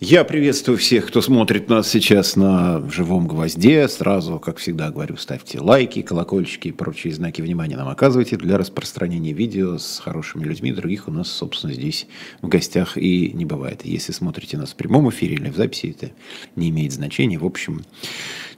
[0.00, 3.88] Я приветствую всех, кто смотрит нас сейчас на живом гвозде.
[3.88, 9.32] Сразу, как всегда говорю, ставьте лайки, колокольчики и прочие знаки внимания нам оказывайте для распространения
[9.32, 10.70] видео с хорошими людьми.
[10.72, 12.08] Других у нас, собственно, здесь
[12.42, 13.86] в гостях и не бывает.
[13.86, 16.12] Если смотрите нас в прямом эфире или в записи, это
[16.56, 17.38] не имеет значения.
[17.38, 17.82] В общем,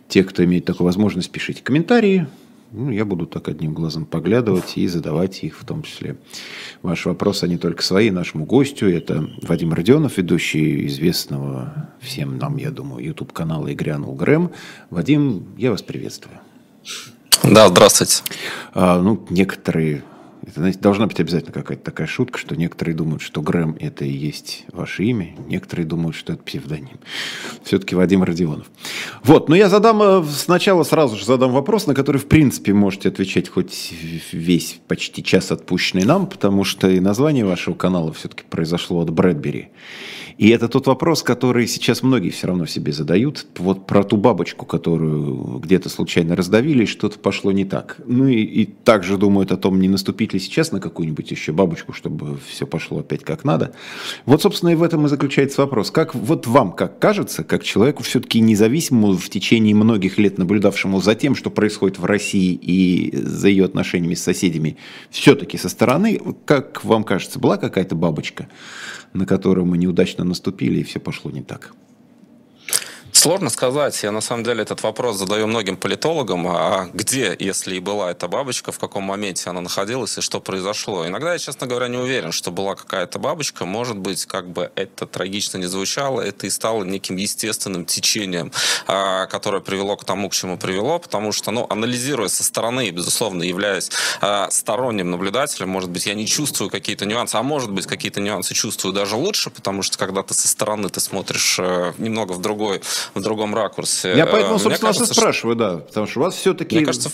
[0.09, 2.27] те, кто имеет такую возможность, пишите комментарии,
[2.71, 6.17] ну, я буду так одним глазом поглядывать и задавать их в том числе.
[6.83, 8.89] Ваш вопрос, они только свои, нашему гостю.
[8.89, 14.51] Это Вадим Родионов, ведущий известного всем нам, я думаю, YouTube-канала «Игрянул Грэм».
[14.91, 16.39] Вадим, я вас приветствую.
[17.43, 18.23] Да, здравствуйте.
[18.75, 20.03] А, ну, некоторые
[20.49, 24.11] это, знаете, должна быть обязательно какая-то такая шутка, что некоторые думают, что Грэм– это и
[24.11, 26.99] есть ваше имя, некоторые думают, что это псевдоним.
[27.63, 28.67] Все-таки Вадим Родионов.
[29.23, 33.11] Вот, но я задам э, сначала сразу же задам вопрос, на который, в принципе, можете
[33.11, 33.93] отвечать хоть
[34.33, 39.69] весь почти час отпущенный нам, потому что и название вашего канала все-таки произошло от Брэдбери.
[40.39, 43.45] И это тот вопрос, который сейчас многие все равно себе задают.
[43.59, 47.97] Вот про ту бабочку, которую где-то случайно раздавили, и что-то пошло не так.
[48.07, 51.93] Ну и, и также думают о том, не наступить ли сейчас на какую-нибудь еще бабочку,
[51.93, 53.73] чтобы все пошло опять как надо.
[54.27, 55.91] Вот, собственно, и в этом и заключается вопрос.
[55.91, 61.15] Как вот вам, как кажется, как человеку все-таки независимому в течение многих лет наблюдавшему за
[61.15, 64.77] тем, что происходит в России и за ее отношениями с соседями,
[65.11, 68.49] все-таки со стороны, как вам кажется, была какая-то бабочка?
[69.13, 71.73] на которую мы неудачно наступили, и все пошло не так.
[73.19, 74.01] Сложно сказать.
[74.05, 76.47] Я на самом деле этот вопрос задаю многим политологам.
[76.47, 81.05] А где, если и была эта бабочка, в каком моменте она находилась и что произошло?
[81.05, 83.65] Иногда я, честно говоря, не уверен, что была какая-то бабочка.
[83.65, 88.53] Может быть, как бы это трагично не звучало, это и стало неким естественным течением,
[88.87, 91.01] а, которое привело к тому, к чему привело.
[91.01, 96.29] Потому что, ну, анализируя со стороны, безусловно, являясь а, сторонним наблюдателем, может быть, я не
[96.29, 100.35] чувствую какие-то нюансы, а может быть, какие-то нюансы чувствую даже лучше, потому что когда ты
[100.35, 102.81] со стороны ты смотришь э, немного в другой
[103.15, 104.15] в другом ракурсе.
[104.17, 106.77] Я поэтому, э, собственно, кажется, спрашиваю, да, потому что у вас все-таки...
[106.77, 107.11] Мне кажется,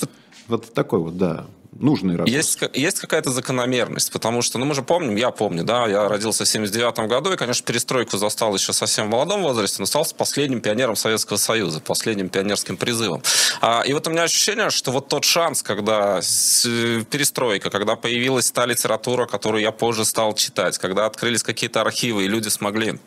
[0.48, 1.46] вот такой вот, да,
[1.78, 2.30] нужный ракурс.
[2.30, 6.44] Есть, есть какая-то закономерность, потому что, ну, мы же помним, я помню, да, я родился
[6.44, 10.60] в 79 году, и, конечно, перестройку застал еще совсем в молодом возрасте, но стал последним
[10.60, 13.22] пионером Советского Союза, последним пионерским призывом.
[13.60, 16.20] А, и вот у меня ощущение, что вот тот шанс, когда
[17.10, 22.28] перестройка, когда появилась та литература, которую я позже стал читать, когда открылись какие-то архивы, и
[22.28, 22.98] люди смогли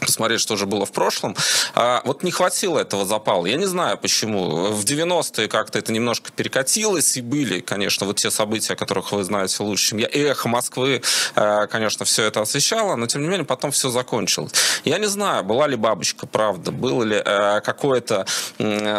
[0.00, 1.36] посмотреть, что же было в прошлом.
[1.74, 3.46] А, вот не хватило этого запала.
[3.46, 4.72] Я не знаю, почему.
[4.72, 9.24] В 90-е как-то это немножко перекатилось, и были, конечно, вот те события, о которых вы
[9.24, 10.08] знаете лучше, чем я.
[10.10, 11.02] Эхо Москвы,
[11.34, 14.52] а, конечно, все это освещало, но, тем не менее, потом все закончилось.
[14.84, 18.26] Я не знаю, была ли бабочка, правда, было ли а, какое-то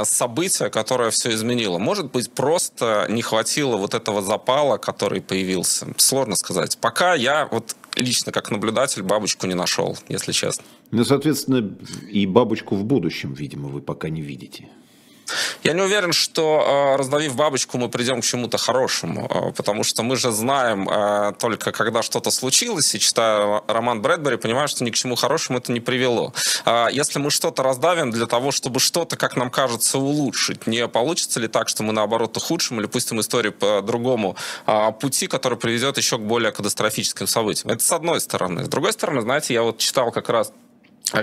[0.04, 1.78] событие, которое все изменило.
[1.78, 5.88] Может быть, просто не хватило вот этого запала, который появился.
[5.98, 6.78] Сложно сказать.
[6.80, 10.66] Пока я вот лично как наблюдатель бабочку не нашел, если честно.
[10.96, 11.76] Ну, соответственно,
[12.10, 14.70] и бабочку в будущем, видимо, вы пока не видите.
[15.64, 20.04] Я не уверен, что э, раздавив бабочку, мы придем к чему-то хорошему, э, потому что
[20.04, 24.92] мы же знаем э, только, когда что-то случилось, и читая роман Брэдбери, понимаю, что ни
[24.92, 26.34] к чему хорошему это не привело.
[26.92, 31.48] Если мы что-то раздавим для того, чтобы что-то, как нам кажется, улучшить, не получится ли
[31.48, 34.36] так, что мы наоборот ухудшим или пустим историю по другому
[35.00, 37.72] пути, который приведет еще к более катастрофическим событиям?
[37.72, 38.64] Это с одной стороны.
[38.64, 40.52] С другой стороны, знаете, я вот читал как раз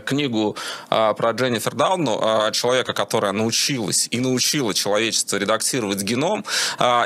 [0.04, 0.56] книгу
[0.91, 6.44] а, про Дженнифер Дауну, а, человека, которая научилась и научила человечество редактировать геном,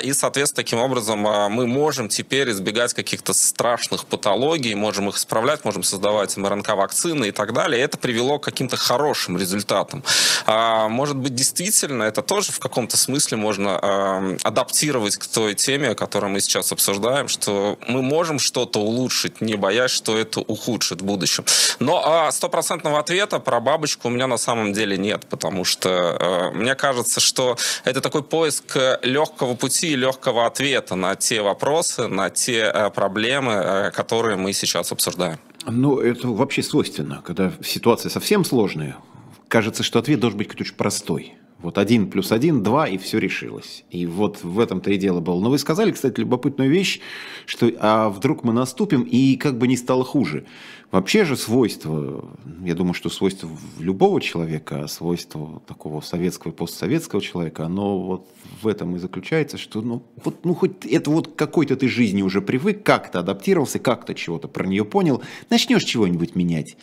[0.03, 5.83] и, соответственно, таким образом мы можем теперь избегать каких-то страшных патологий, можем их исправлять, можем
[5.83, 7.83] создавать МРНК-вакцины и так далее.
[7.83, 10.03] Это привело к каким-то хорошим результатам.
[10.47, 16.41] Может быть, действительно, это тоже в каком-то смысле можно адаптировать к той теме, которую мы
[16.41, 21.45] сейчас обсуждаем, что мы можем что-то улучшить, не боясь, что это ухудшит в будущем.
[21.79, 26.57] Но сто стопроцентного ответа про бабочку у меня на самом деле нет, потому что э,
[26.57, 32.29] мне кажется, что это такой поиск легкого пути и легкого ответа на те вопросы, на
[32.31, 35.39] те э, проблемы, э, которые мы сейчас обсуждаем.
[35.69, 38.97] Ну, это вообще свойственно, когда ситуация совсем сложная,
[39.49, 41.35] кажется, что ответ должен быть какой-то очень простой.
[41.63, 43.85] Вот один плюс один, два, и все решилось.
[43.91, 45.41] И вот в этом-то и дело было.
[45.41, 47.01] Но вы сказали, кстати, любопытную вещь,
[47.47, 50.45] что а вдруг мы наступим, и как бы не стало хуже.
[50.93, 52.31] Вообще же свойство,
[52.65, 58.29] я думаю, что свойство любого человека, а свойство такого советского и постсоветского человека, оно вот
[58.63, 62.41] в этом и заключается, что ну, вот, ну хоть это вот какой-то ты жизни уже
[62.41, 66.77] привык, как-то адаптировался, как-то чего-то про нее понял, начнешь чего-нибудь менять.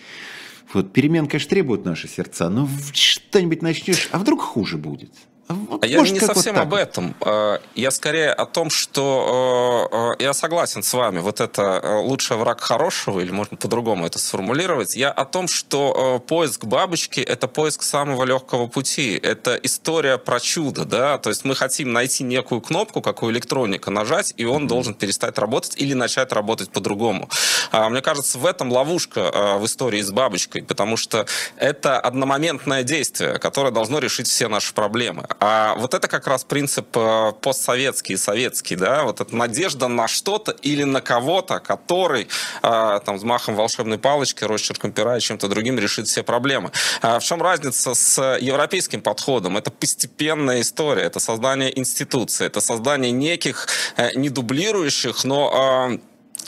[0.74, 5.12] Вот перемен, конечно, требуют наши сердца, но что-нибудь начнешь, а вдруг хуже будет?
[5.54, 7.16] А Вот, я не совсем вот об этом.
[7.22, 11.20] Э, я скорее о том, что э, э, я согласен с вами.
[11.20, 14.96] Вот это лучший враг хорошего, или можно по-другому это сформулировать.
[14.96, 19.20] Я о том, что поиск бабочки— это поиск самого легкого пути.
[19.22, 21.18] Это история про чудо, да.
[21.18, 25.38] То есть мы хотим найти некую кнопку, как у электроника, нажать, и он должен перестать
[25.38, 27.30] работать или начать работать по-другому.
[27.72, 31.26] А, мне кажется, в этом ловушка в истории с бабочкой, потому что
[31.58, 35.28] это одномоментное действие, которое должно решить все наши проблемы.
[35.46, 40.52] А вот это как раз принцип э, постсоветский, советский, да, вот эта надежда на что-то
[40.52, 42.30] или на кого-то, который
[42.62, 46.72] э, там с махом волшебной палочки, росчерком пера и чем-то другим решит все проблемы.
[47.02, 49.58] А в чем разница с европейским подходом?
[49.58, 53.68] Это постепенная история, это создание институций, это создание неких
[53.98, 56.00] э, не дублирующих, но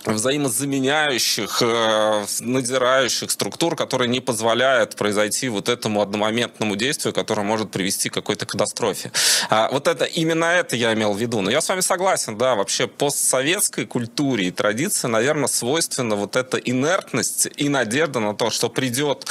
[0.06, 8.10] взаимозаменяющих, э, надирающих структур, которые не позволяют произойти вот этому одномоментному действию, которое может привести
[8.10, 9.12] к какой-то катастрофе.
[9.50, 11.42] А вот это, именно это я имел в виду.
[11.42, 16.58] Но я с вами согласен, да, вообще постсоветской культуре и традиции, наверное, свойственна вот эта
[16.58, 19.26] инертность и надежда на то, что придет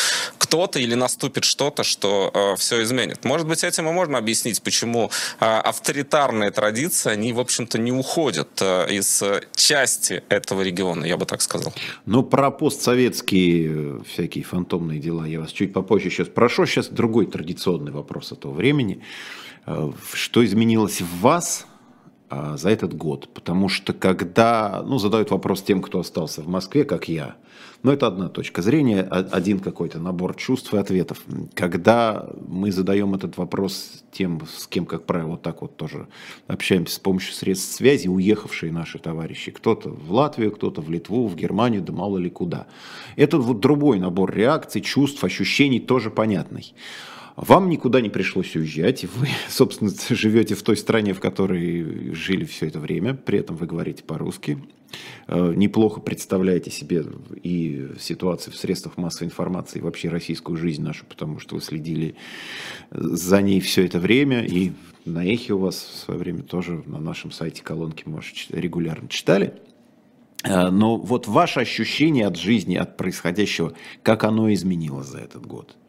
[0.55, 3.25] кто-то или наступит что-то, что э, все изменит.
[3.25, 5.11] Может быть, этим и можно объяснить, почему
[5.41, 9.21] э, авторитарные традиции, они, в общем-то, не уходят э, из
[9.57, 11.75] части этого региона, я бы так сказал.
[12.07, 16.67] Ну, про постсоветские э, всякие фантомные дела я вас чуть попозже сейчас прошу.
[16.67, 19.03] Сейчас другой традиционный вопрос этого времени.
[19.67, 21.67] Э, что изменилось в вас
[22.57, 23.29] за этот год?
[23.35, 27.37] Потому что когда, ну, задают вопрос тем, кто остался в Москве, как я,
[27.85, 31.23] но это одна точка зрения, один какой-то набор чувств и ответов.
[31.53, 36.09] Когда мы задаем этот вопрос тем, с кем, как правило, вот так вот тоже
[36.47, 41.37] общаемся с помощью средств связи, уехавшие наши товарищи, кто-то в Латвию, кто-то в Литву, в
[41.37, 42.67] Германию, да мало ли куда.
[43.17, 46.73] Это вот другой набор реакций, чувств, ощущений тоже понятный.
[47.37, 52.67] Вам никуда не пришлось уезжать, вы, собственно, живете в той стране, в которой жили все
[52.67, 54.59] это время, при этом вы говорите по-русски,
[55.27, 57.05] Э, неплохо представляете себе
[57.43, 62.17] и ситуацию в средствах массовой информации, и вообще российскую жизнь нашу, потому что вы следили
[62.91, 64.73] за ней все это время, и
[65.05, 69.55] на эхе у вас в свое время тоже на нашем сайте колонки, может, регулярно читали.
[70.43, 75.77] Э, но вот ваше ощущение от жизни, от происходящего, как оно изменилось за этот год–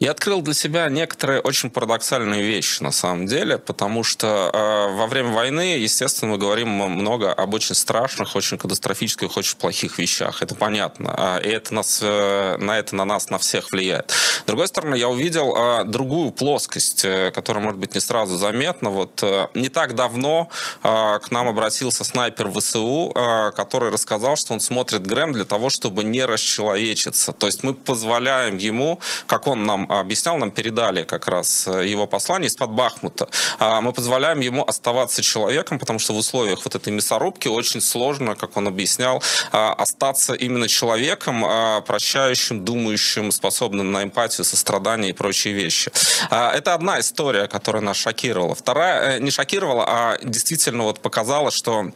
[0.00, 5.06] я открыл для себя некоторые очень парадоксальные вещи на самом деле, потому что э, во
[5.06, 10.42] время войны, естественно, мы говорим много об очень страшных, очень катастрофических, очень плохих вещах.
[10.42, 11.14] Это понятно.
[11.16, 14.10] Э, и это нас, э, на это на нас, на всех влияет.
[14.10, 18.90] С другой стороны, я увидел э, другую плоскость, э, которая, может быть, не сразу заметна.
[18.90, 20.50] Вот э, не так давно
[20.82, 25.70] э, к нам обратился снайпер ВСУ, э, который рассказал, что он смотрит Грэм для того,
[25.70, 27.32] чтобы не расчеловечиться.
[27.32, 32.06] То есть мы позволяем ему, как он нам объяснял, нам передали как раз э, его
[32.06, 33.28] послание из-под Бахмута.
[33.58, 38.34] А, мы позволяем ему оставаться человеком, потому что в условиях вот этой мясорубки очень сложно,
[38.34, 39.22] как он объяснял,
[39.52, 45.90] а, остаться именно человеком, а, прощающим, думающим, способным на эмпатию, сострадание и прочие вещи.
[46.30, 48.54] Это одна история, которая нас шокировала.
[48.54, 51.90] Вторая э, не шокировала, а действительно вот показала, что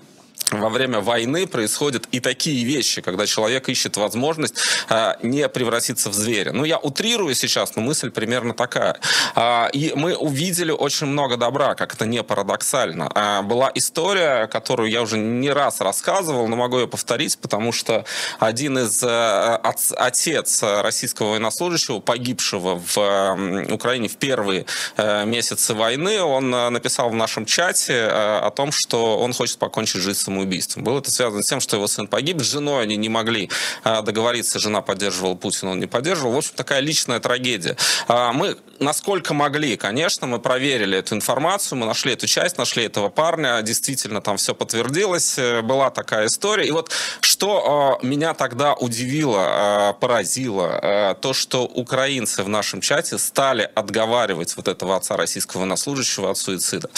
[0.51, 4.57] во время войны происходят и такие вещи, когда человек ищет возможность
[4.89, 6.53] э, не превратиться в зверя.
[6.53, 8.99] Ну, я утрирую сейчас, но мысль примерно такая.
[9.35, 13.11] Э, и мы увидели очень много добра, как это не парадоксально.
[13.15, 18.05] Э, была история, которую я уже не раз рассказывал, но могу ее повторить, потому что
[18.39, 19.59] один из э,
[19.97, 24.65] отец российского военнослужащего, погибшего в э, Украине в первые
[24.97, 29.59] э, месяцы войны, он э, написал в нашем чате э, о том, что он хочет
[29.59, 30.85] покончить жизнь самоубийством самоубийством.
[30.85, 33.51] Было это связано с тем, что его сын погиб, с женой они не могли
[33.85, 36.33] а, договориться, жена поддерживала Путина, он не поддерживал.
[36.33, 37.77] В общем, такая личная трагедия.
[38.07, 43.09] А, мы, насколько могли, конечно, мы проверили эту информацию, мы нашли эту часть, нашли этого
[43.09, 46.67] парня, действительно там все подтвердилось, э, была такая история.
[46.67, 53.69] И вот что а, меня тогда удивило, поразило, то, что украинцы в нашем чате стали
[53.75, 56.91] отговаривать вот этого отца российского военнослужащего от суицида.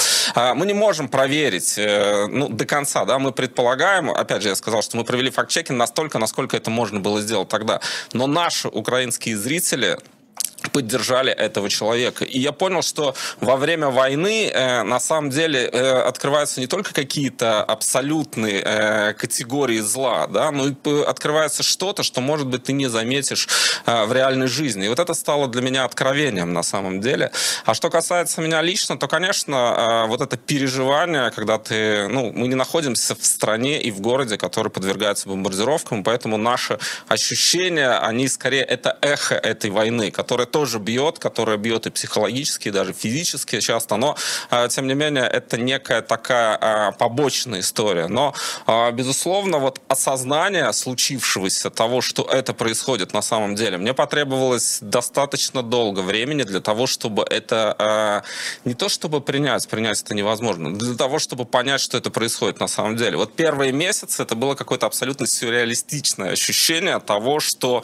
[0.54, 4.56] Мы не можем проверить э, ну, до конца, да, мы мы предполагаем, опять же, я
[4.56, 7.80] сказал, что мы провели факт-чекинг настолько, насколько это можно было сделать тогда.
[8.12, 9.98] Но наши украинские зрители
[10.68, 12.24] поддержали этого человека.
[12.24, 16.92] И я понял, что во время войны э, на самом деле э, открываются не только
[16.92, 22.88] какие-то абсолютные э, категории зла, да, но и открывается что-то, что, может быть, ты не
[22.88, 23.48] заметишь
[23.86, 24.86] э, в реальной жизни.
[24.86, 27.30] И вот это стало для меня откровением на самом деле.
[27.64, 32.48] А что касается меня лично, то, конечно, э, вот это переживание, когда ты, ну, мы
[32.48, 38.62] не находимся в стране и в городе, который подвергается бомбардировкам, поэтому наши ощущения, они скорее
[38.62, 43.96] это эхо этой войны, которая тоже бьет, которое бьет и психологически, и даже физически часто,
[43.96, 44.16] но,
[44.68, 48.06] тем не менее, это некая такая побочная история.
[48.08, 48.34] Но,
[48.92, 56.00] безусловно, вот осознание случившегося, того, что это происходит на самом деле, мне потребовалось достаточно долго
[56.00, 58.24] времени для того, чтобы это
[58.64, 62.68] не то чтобы принять, принять это невозможно, для того, чтобы понять, что это происходит на
[62.68, 63.16] самом деле.
[63.16, 67.82] Вот первые месяцы это было какое-то абсолютно сюрреалистичное ощущение того, что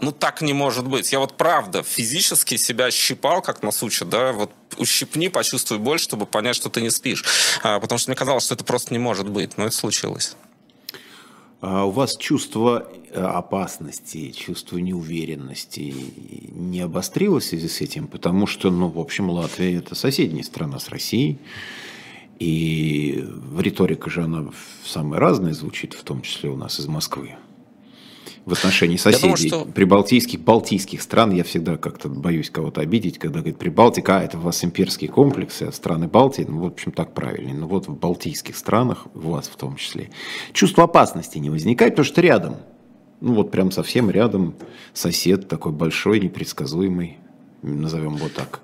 [0.00, 1.12] ну так не может быть.
[1.12, 6.26] Я вот правда физически себя щипал, как нас учат, да, вот ущипни, почувствуй боль, чтобы
[6.26, 7.24] понять, что ты не спишь.
[7.62, 10.36] Потому что мне казалось, что это просто не может быть, но это случилось.
[11.60, 15.92] А у вас чувство э, опасности, чувство неуверенности
[16.52, 18.06] не обострилось в связи с этим?
[18.06, 21.38] Потому что, ну, в общем, Латвия– это соседняя страна с Россией.
[22.38, 23.26] И
[23.58, 24.52] риторика же она
[24.86, 27.34] самая разная звучит, в том числе у нас из Москвы
[28.48, 29.22] в отношении соседей.
[29.22, 29.64] Думаю, что...
[29.72, 34.40] Прибалтийских, балтийских стран я всегда как-то боюсь кого-то обидеть, когда говорит Прибалтика, а это у
[34.40, 37.54] вас имперские комплексы, а страны Балтии, ну, в общем, так правильнее.
[37.54, 40.10] Но вот в балтийских странах, у вас в том числе,
[40.52, 42.56] чувство опасности не возникает, потому что рядом,
[43.20, 44.54] ну вот прям совсем рядом
[44.94, 47.18] сосед такой большой, непредсказуемый,
[47.62, 48.60] назовем его так.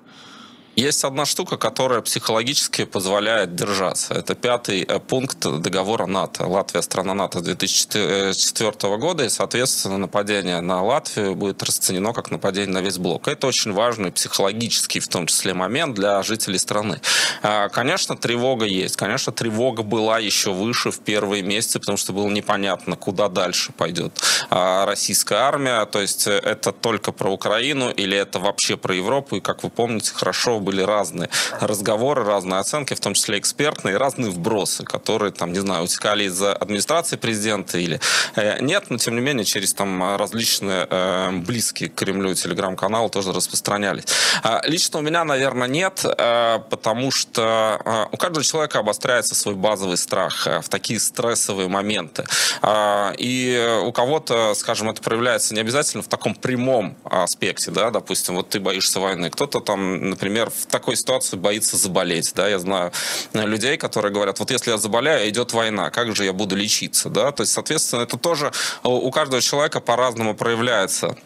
[0.75, 4.13] Есть одна штука, которая психологически позволяет держаться.
[4.13, 6.47] Это пятый э, пункт договора НАТО.
[6.47, 12.81] Латвия страна НАТО 2004 года, и, соответственно, нападение на Латвию будет расценено как нападение на
[12.81, 13.29] весь блок.
[13.29, 16.99] Это очень важный психологический, в том числе, момент для жителей страны.
[17.41, 18.97] А, конечно, тревога есть.
[18.97, 24.21] Конечно, тревога была еще выше в первые месяцы, потому что было непонятно, куда дальше пойдет
[24.49, 25.85] а, российская армия.
[25.85, 29.37] То есть э, это только про Украину или это вообще про Европу.
[29.37, 31.29] И, как вы помните, хорошо были разные
[31.61, 36.41] разговоры, разные оценки, в том числе экспертные, разные вбросы, которые, там, не знаю, утекали из
[36.41, 37.99] администрации президента или
[38.35, 43.31] э, нет, но, тем не менее, через там различные э, близкие к Кремлю телеграм-каналы тоже
[43.31, 44.05] распространялись.
[44.43, 49.55] А, лично у меня, наверное, нет, э, потому что э, у каждого человека обостряется свой
[49.55, 52.25] базовый страх э, в такие стрессовые моменты.
[52.61, 58.35] А, и у кого-то, скажем, это проявляется не обязательно в таком прямом аспекте, да, допустим,
[58.35, 62.91] вот ты боишься войны, кто-то там, например, в такой ситуации боится заболеть, да, я знаю
[63.33, 67.31] людей, которые говорят, вот если я заболею, идет война, как же я буду лечиться, да,
[67.31, 68.51] то есть, соответственно, это тоже
[68.83, 71.17] у каждого человека по-разному проявляется.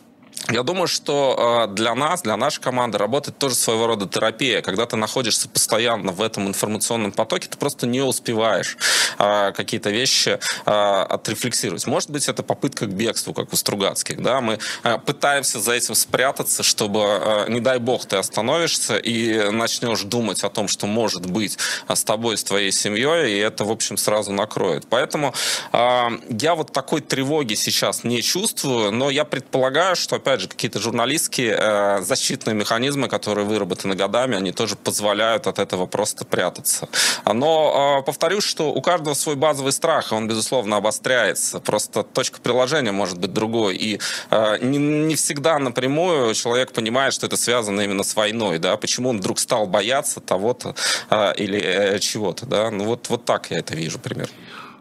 [0.48, 4.62] Я думаю, что э, для нас, для нашей команды работает тоже своего рода терапия.
[4.62, 8.78] Когда ты находишься постоянно в этом информационном потоке, ты просто не успеваешь
[9.20, 11.86] э, какие-то вещи э, отрефлексировать.
[11.86, 14.22] Может быть, это попытка к бегству, как у Стругацких.
[14.22, 14.42] Да?
[14.42, 14.60] Мы
[15.06, 20.68] пытаемся за этим спрятаться, чтобы, не дай бог, ты остановишься и начнешь думать о том,
[20.68, 24.88] что может быть с тобой, с твоей семьей, и это, в общем, сразу накроет.
[24.90, 25.34] Поэтому
[25.74, 30.80] я вот такой тревоги сейчас не чувствую, но я предполагаю, что, опять опять же, какие-то
[30.80, 36.88] журналистские э, защитные механизмы, которые выработаны годами, они тоже позволяют от этого просто прятаться.
[37.26, 41.60] Но э, повторюсь, что у каждого свой базовый страх, он, безусловно, обостряется.
[41.60, 43.76] Просто точка приложения может быть другой.
[43.76, 48.60] И э, не, всегда напрямую человек понимает, что это связано именно с войной.
[48.60, 48.78] Да?
[48.78, 50.76] Почему он вдруг стал бояться того-то
[51.10, 52.46] э, или чего-то.
[52.46, 52.70] Да?
[52.70, 54.34] Ну вот, вот так я это вижу примерно.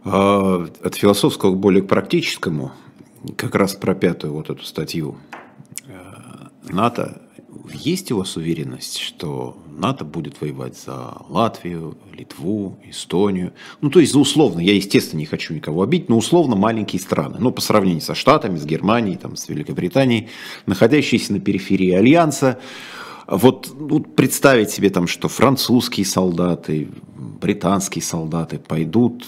[0.04, 2.72] А, от философского к более практическому,
[3.36, 5.16] как раз про пятую вот эту статью
[6.70, 7.22] НАТО,
[7.72, 13.52] есть у вас уверенность, что НАТО будет воевать за Латвию, Литву, Эстонию?
[13.80, 17.36] Ну, то есть за условно, я, естественно, не хочу никого обидеть, но условно маленькие страны.
[17.38, 20.28] Ну, по сравнению со Штатами, с Германией, там, с Великобританией,
[20.66, 22.58] находящиеся на периферии Альянса.
[23.26, 29.24] Вот ну, представить себе там, что французские солдаты, британские солдаты пойдут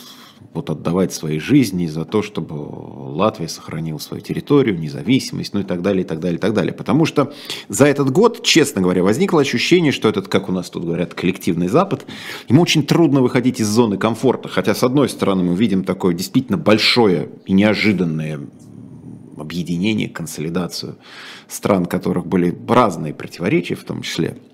[0.53, 5.81] вот отдавать свои жизни за то, чтобы Латвия сохранила свою территорию, независимость, ну и так
[5.81, 6.73] далее, и так далее, и так далее.
[6.73, 7.33] Потому что
[7.69, 11.69] за этот год, честно говоря, возникло ощущение, что этот, как у нас тут говорят, коллективный
[11.69, 12.05] Запад,
[12.49, 14.49] ему очень трудно выходить из зоны комфорта.
[14.49, 18.41] Хотя, с одной стороны, мы видим такое действительно большое и неожиданное
[19.37, 20.97] объединение, консолидацию
[21.49, 24.37] стран, которых были разные противоречия в том числе–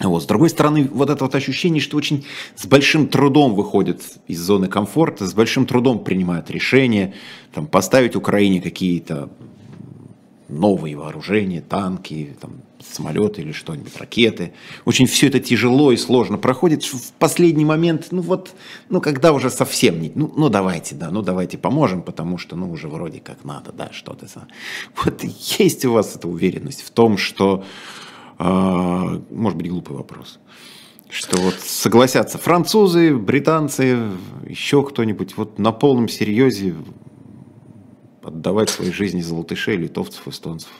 [0.00, 0.22] вот.
[0.22, 4.68] С другой стороны, вот это вот ощущение, что очень с большим трудом выходят из зоны
[4.68, 7.14] комфорта, с большим трудом принимают решения,
[7.54, 9.30] там, поставить Украине какие-то
[10.48, 14.52] новые вооружения, танки, там, самолеты или что-нибудь, ракеты.
[14.84, 16.84] Очень все это тяжело и сложно проходит.
[16.84, 18.54] В последний момент, ну вот,
[18.88, 22.70] ну когда уже совсем не, ну, ну давайте, да, ну давайте поможем, потому что, ну
[22.70, 24.26] уже вроде как надо, да, что-то.
[25.04, 25.24] Вот
[25.58, 27.64] есть у вас эта уверенность в том, что
[28.38, 30.38] может быть, глупый вопрос.
[31.08, 34.10] Что вот согласятся французы, британцы,
[34.46, 36.74] еще кто-нибудь вот на полном серьезе
[38.22, 40.70] отдавать свои жизни за латышей, литовцев, эстонцев.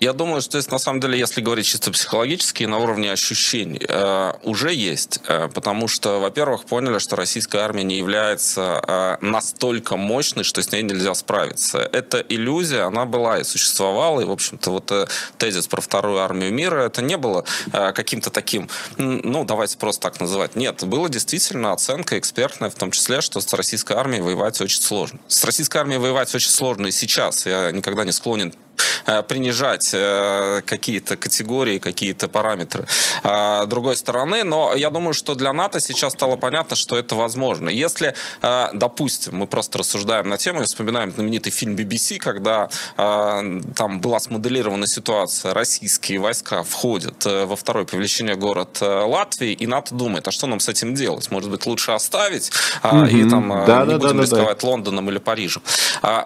[0.00, 4.32] Я думаю, что здесь, на самом деле, если говорить чисто психологически, на уровне ощущений, э,
[4.44, 5.20] уже есть.
[5.28, 10.72] Э, потому что, во-первых, поняли, что российская армия не является э, настолько мощной, что с
[10.72, 11.80] ней нельзя справиться.
[11.92, 14.22] Эта иллюзия, она была и существовала.
[14.22, 18.30] И, в общем-то, вот э, тезис про вторую армию мира, это не было э, каким-то
[18.30, 20.56] таким, ну, давайте просто так называть.
[20.56, 25.20] Нет, было действительно оценка экспертная, в том числе, что с российской армией воевать очень сложно.
[25.28, 27.44] С российской армией воевать очень сложно и сейчас.
[27.44, 28.54] Я никогда не склонен
[29.28, 32.86] принижать э, какие-то категории, какие-то параметры
[33.22, 34.44] э, другой стороны.
[34.44, 37.68] Но я думаю, что для НАТО сейчас стало понятно, что это возможно.
[37.68, 38.14] Если,
[38.72, 44.86] допустим, мы просто рассуждаем на тему и вспоминаем знаменитый фильм BBC, когда там была смоделирована
[44.86, 50.46] ситуация, российские войска входят во второй по величине город Латвии, и НАТО думает, а что
[50.46, 51.30] нам с этим делать?
[51.30, 52.50] Может быть, лучше оставить
[52.82, 53.10] mm-hmm.
[53.10, 54.68] и там да, не да, будем да, рисковать да.
[54.68, 55.62] Лондоном или Парижем.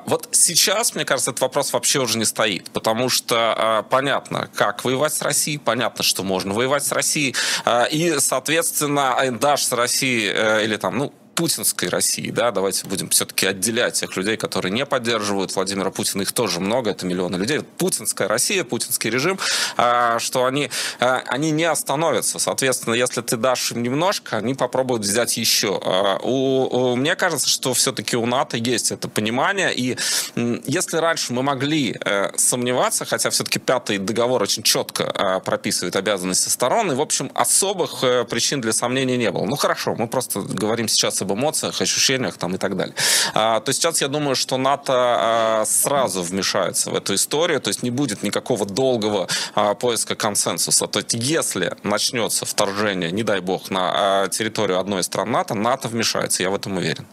[0.07, 4.51] Вот сейчас, мне кажется, этот вопрос вообще уже не стоит стоит, потому что э, понятно,
[4.55, 7.35] как воевать с Россией, понятно, что можно воевать с Россией,
[7.65, 13.09] э, и, соответственно, даже с Россией э, или там, ну, путинской России, да, давайте будем
[13.09, 17.61] все-таки отделять тех людей, которые не поддерживают Владимира Путина, их тоже много, это миллионы людей.
[17.79, 19.39] Путинская Россия, путинский режим,
[19.77, 22.39] а, что они, а, они не остановятся.
[22.39, 25.81] Соответственно, если ты дашь им немножко, они попробуют взять еще.
[25.83, 29.97] А, у, у, мне кажется, что все-таки у НАТО есть это понимание, и
[30.35, 36.93] если раньше мы могли э, сомневаться, хотя все-таки пятый договор очень четко прописывает обязанности сторон,
[36.93, 39.45] и, в общем, особых э, причин для сомнений не было.
[39.45, 42.95] Ну, хорошо, мы просто говорим сейчас об эмоциях, ощущениях там и так далее.
[43.35, 47.83] А, то сейчас я думаю, что НАТО а, сразу вмешается в эту историю, то есть
[47.83, 50.87] не будет никакого долгого а, поиска консенсуса.
[50.87, 55.55] То есть если начнется вторжение, не дай бог, на а, территорию одной из стран НАТО,
[55.55, 57.07] НАТО вмешается, я в этом уверен.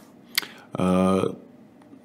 [0.74, 1.36] А,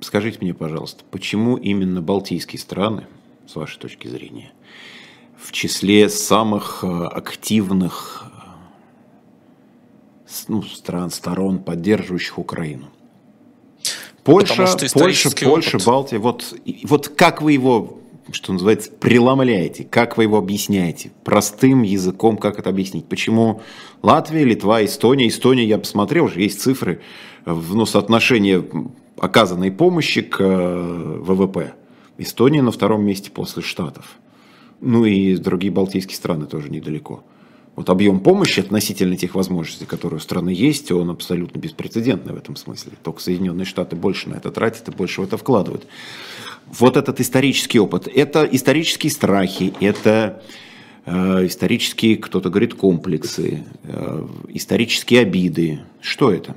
[0.01, 3.07] скажите мне, пожалуйста, почему именно балтийские страны,
[3.47, 4.53] с вашей точки зрения,
[5.39, 8.26] в числе самых а, активных
[10.49, 12.87] ну, стран, сторон, поддерживающих Украину.
[14.25, 16.19] Польша, Польша, Польша, Балтия.
[16.19, 18.01] Вот, вот как вы его,
[18.33, 21.13] что называется, преломляете, как вы его объясняете?
[21.23, 23.07] Простым языком, как это объяснить?
[23.07, 23.63] Почему
[24.03, 25.29] Латвия, Литва, Эстония?
[25.29, 27.01] Эстония, я посмотрел, уже есть цифры,
[27.45, 28.65] ну, соотношение
[29.17, 31.75] оказанной помощи к э, ВВП.
[32.19, 34.19] Эстония на втором месте после Штатов.
[34.81, 37.23] Ну и другие балтийские страны тоже недалеко
[37.77, 42.57] вот объем помощи относительно тех возможностей, которые у страны есть, он абсолютно беспрецедентный в этом
[42.57, 42.93] смысле.
[43.03, 45.87] Только Соединенные Штаты больше на это тратят и больше в это вкладывают.
[46.67, 50.43] Вот этот исторический опыт, это исторические страхи, это
[51.05, 55.81] э, исторические, кто-то говорит, комплексы, э, исторические обиды.
[56.01, 56.57] Что это?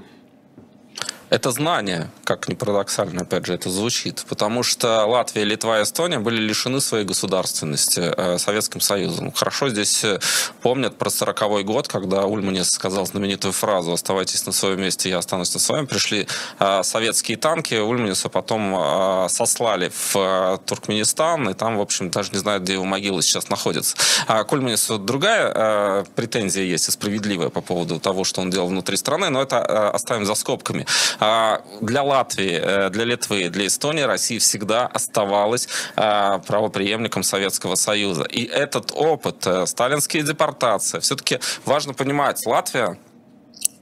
[1.29, 4.25] Это знание, как ни парадоксально, опять же, это звучит.
[4.27, 9.31] Потому что Латвия, Литва и Эстония были лишены своей государственности э, Советским Союзом.
[9.31, 10.19] Хорошо здесь э,
[10.63, 15.53] помнят про 40 год, когда Ульманис сказал знаменитую фразу «Оставайтесь на своем месте, я останусь
[15.53, 15.85] на своем».
[15.85, 16.27] Пришли
[16.59, 22.63] э, советские танки, Ульманиса потом сослали в Туркменистан, и там, в общем, даже не знают,
[22.63, 23.95] где его могила сейчас находится.
[24.27, 28.97] А к Ульманису другая претензия есть, и справедливая по поводу того, что он делал внутри
[28.97, 30.85] страны, но это оставим за скобками.
[31.19, 38.23] А, для Латвии, э, для Литвы, для Эстонии Россия всегда оставалась а, правоприемником Советского Союза.
[38.23, 42.97] И этот опыт, э, сталинские депортации, все-таки важно понимать, Латвия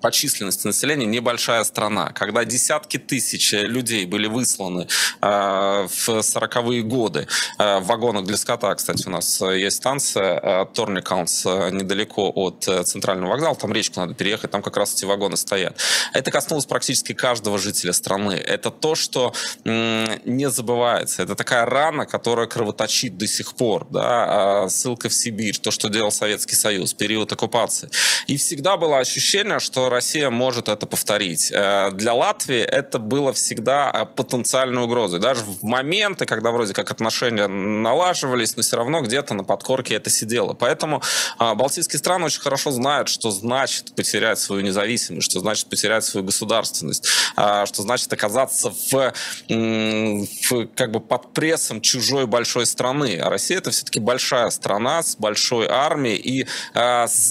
[0.02, 2.12] по численности населения небольшая страна.
[2.12, 4.88] Когда десятки тысяч людей были высланы
[5.22, 10.66] э, в 40-е годы э, в вагонах для скота, кстати, у нас есть станция э,
[10.74, 15.06] Торникаунс э, недалеко от э, центрального вокзала, там речку надо переехать, там как раз эти
[15.06, 15.78] вагоны стоят.
[16.14, 18.34] Это коснулось практически каждого жителя страны.
[18.34, 19.34] Это то, что
[19.66, 21.24] э, не забывается.
[21.24, 23.88] Это такая рана, которая кровоточит до сих пор.
[23.90, 24.66] Да?
[24.66, 27.90] Э, ссылка в Сибирь, то, что делал Советский Союз, период оккупации.
[28.28, 31.52] И всегда было ощущение, что Россия может это повторить.
[31.52, 35.20] Э, для Латвии это было всегда э, потенциальной угрозой.
[35.20, 40.10] Даже в моменты, когда вроде как отношения налаживались, но все равно где-то на подкорке это
[40.10, 40.54] сидело.
[40.54, 41.02] Поэтому
[41.40, 46.26] э, балтийские страны очень хорошо знают, что значит потерять свою независимость, что значит потерять свою
[46.26, 49.14] государственность, что значит оказаться в,
[49.50, 53.20] в как бы под прессом чужой большой страны.
[53.20, 56.48] А Россия это все-таки большая страна с большой армией и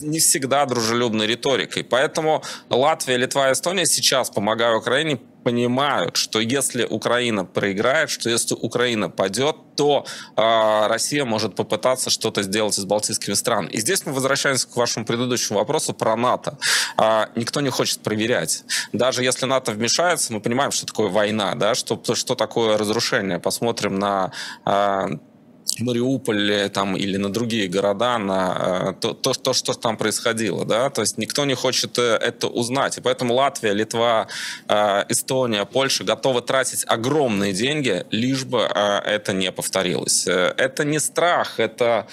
[0.03, 1.85] не всегда дружелюбной риторикой.
[1.85, 9.09] Поэтому Латвия, Литва Эстония сейчас, помогая Украине, понимают, что если Украина проиграет, что если Украина
[9.09, 10.05] падет, то
[10.37, 13.71] э, Россия может попытаться что-то сделать с балтийскими странами.
[13.71, 16.59] И здесь мы возвращаемся к вашему предыдущему вопросу про НАТО.
[16.99, 18.65] Э, никто не хочет проверять.
[18.93, 23.39] Даже если НАТО вмешается, мы понимаем, что такое война, да, что, что такое разрушение.
[23.39, 24.33] Посмотрим на
[24.65, 25.07] э,
[25.79, 30.65] Мариуполь там, или на другие города, на то, то, то, что там происходило.
[30.65, 30.91] Да?
[30.91, 32.99] То есть никто не хочет это узнать.
[32.99, 34.29] И поэтому Латвия, Литва,
[34.69, 40.27] Эстония, Польша готовы тратить огромные деньги, лишь бы это не повторилось.
[40.27, 42.07] Это не страх, это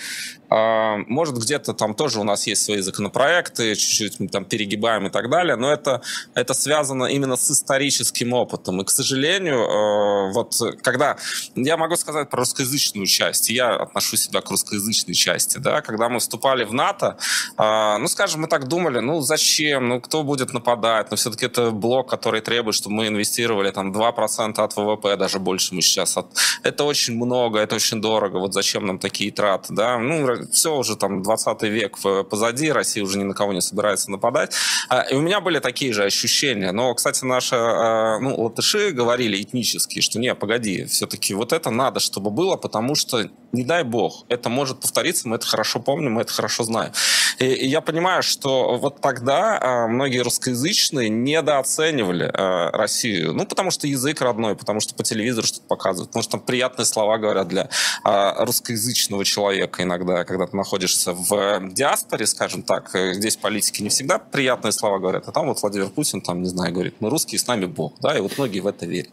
[1.08, 5.30] может, где-то там тоже у нас есть свои законопроекты, чуть-чуть мы там перегибаем и так
[5.30, 6.02] далее, но это,
[6.36, 8.82] это связано именно с историческим опытом.
[8.82, 11.18] И, к сожалению, э, вот когда...
[11.56, 16.20] Я могу сказать про русскоязычную часть, я отношу себя к русскоязычной части, да, когда мы
[16.20, 17.18] вступали в НАТО,
[17.58, 21.72] а, ну, скажем, мы так думали, ну, зачем, ну, кто будет нападать, но все-таки это
[21.72, 26.18] блок, который требует, чтобы мы инвестировали там 2% от ВВП, даже больше мы сейчас.
[26.18, 26.28] От...
[26.64, 30.96] Это очень много, это очень дорого, вот зачем нам такие траты, да, ну, все уже
[30.96, 31.98] там 20 век
[32.30, 34.56] позади, Россия уже ни на кого не собирается нападать.
[34.90, 36.72] А, и у меня были такие же ощущения.
[36.72, 42.00] Но, кстати, наши а, ну, латыши говорили этнические, что не, погоди, все-таки вот это надо,
[42.00, 46.22] чтобы было, потому что, не дай бог, это может повториться, мы это хорошо помним, мы
[46.22, 46.92] это хорошо знаем.
[47.40, 52.32] И, и я понимаю, что вот тогда а, многие русскоязычные недооценивали
[52.74, 53.34] Россию.
[53.34, 56.86] Ну, потому что язык родной, потому что по телевизору что-то показывают, потому что там приятные
[56.86, 57.70] слова говорят для
[58.04, 64.18] русскоязычного человека иногда, когда ты находишься в диаспоре, скажем так, э, здесь политики не всегда
[64.18, 67.48] приятные слова говорят, а там вот Владимир Путин, там, не знаю, говорит, мы русские, с
[67.48, 69.12] нами Бог, да, и вот многие в это верят.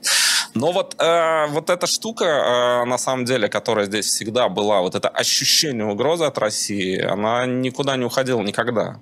[0.54, 4.94] Но вот, э, вот эта штука, э, на самом деле, которая здесь всегда была, вот
[4.94, 8.98] это ощущение угрозы от России, она никуда не уходила никогда.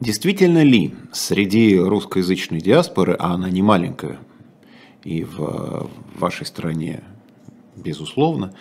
[0.00, 4.18] Действительно ли среди русскоязычной диаспоры, а она не маленькая,
[5.04, 7.02] и в вашей стране,
[7.74, 8.52] безусловно,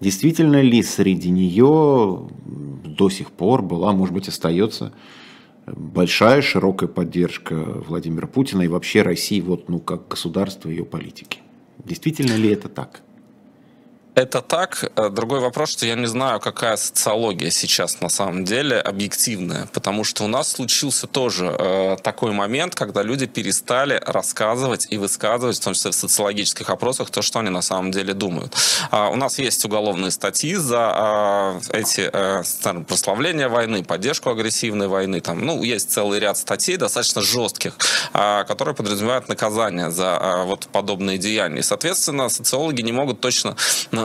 [0.00, 4.92] Действительно ли среди нее до сих пор была, может быть, остается
[5.66, 11.40] большая, широкая поддержка Владимира Путина и вообще России вот, ну, как государства ее политики?
[11.84, 13.02] Действительно ли это так?
[14.14, 14.92] Это так.
[14.96, 20.04] Э, другой вопрос, что я не знаю, какая социология сейчас на самом деле объективная, потому
[20.04, 25.64] что у нас случился тоже э, такой момент, когда люди перестали рассказывать и высказывать, в
[25.64, 28.54] том числе в социологических опросах, то, что они на самом деле думают.
[28.92, 35.20] А у нас есть уголовные статьи за э, эти э, прославления войны, поддержку агрессивной войны.
[35.20, 37.76] Там, ну, есть целый ряд статей достаточно жестких,
[38.12, 41.58] э, которые подразумевают наказание за э, вот подобные деяния.
[41.58, 43.56] И, соответственно, социологи не могут точно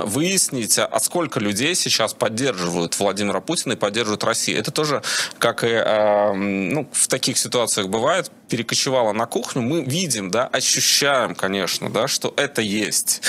[0.06, 4.60] выяснить, а сколько людей сейчас поддерживают Владимира Путина и поддерживают Россию.
[4.60, 5.02] Это тоже,
[5.38, 9.62] как и э, ну, в таких ситуациях бывает, перекочевало на кухню.
[9.62, 13.22] Мы видим, да, ощущаем, конечно, да, что это есть.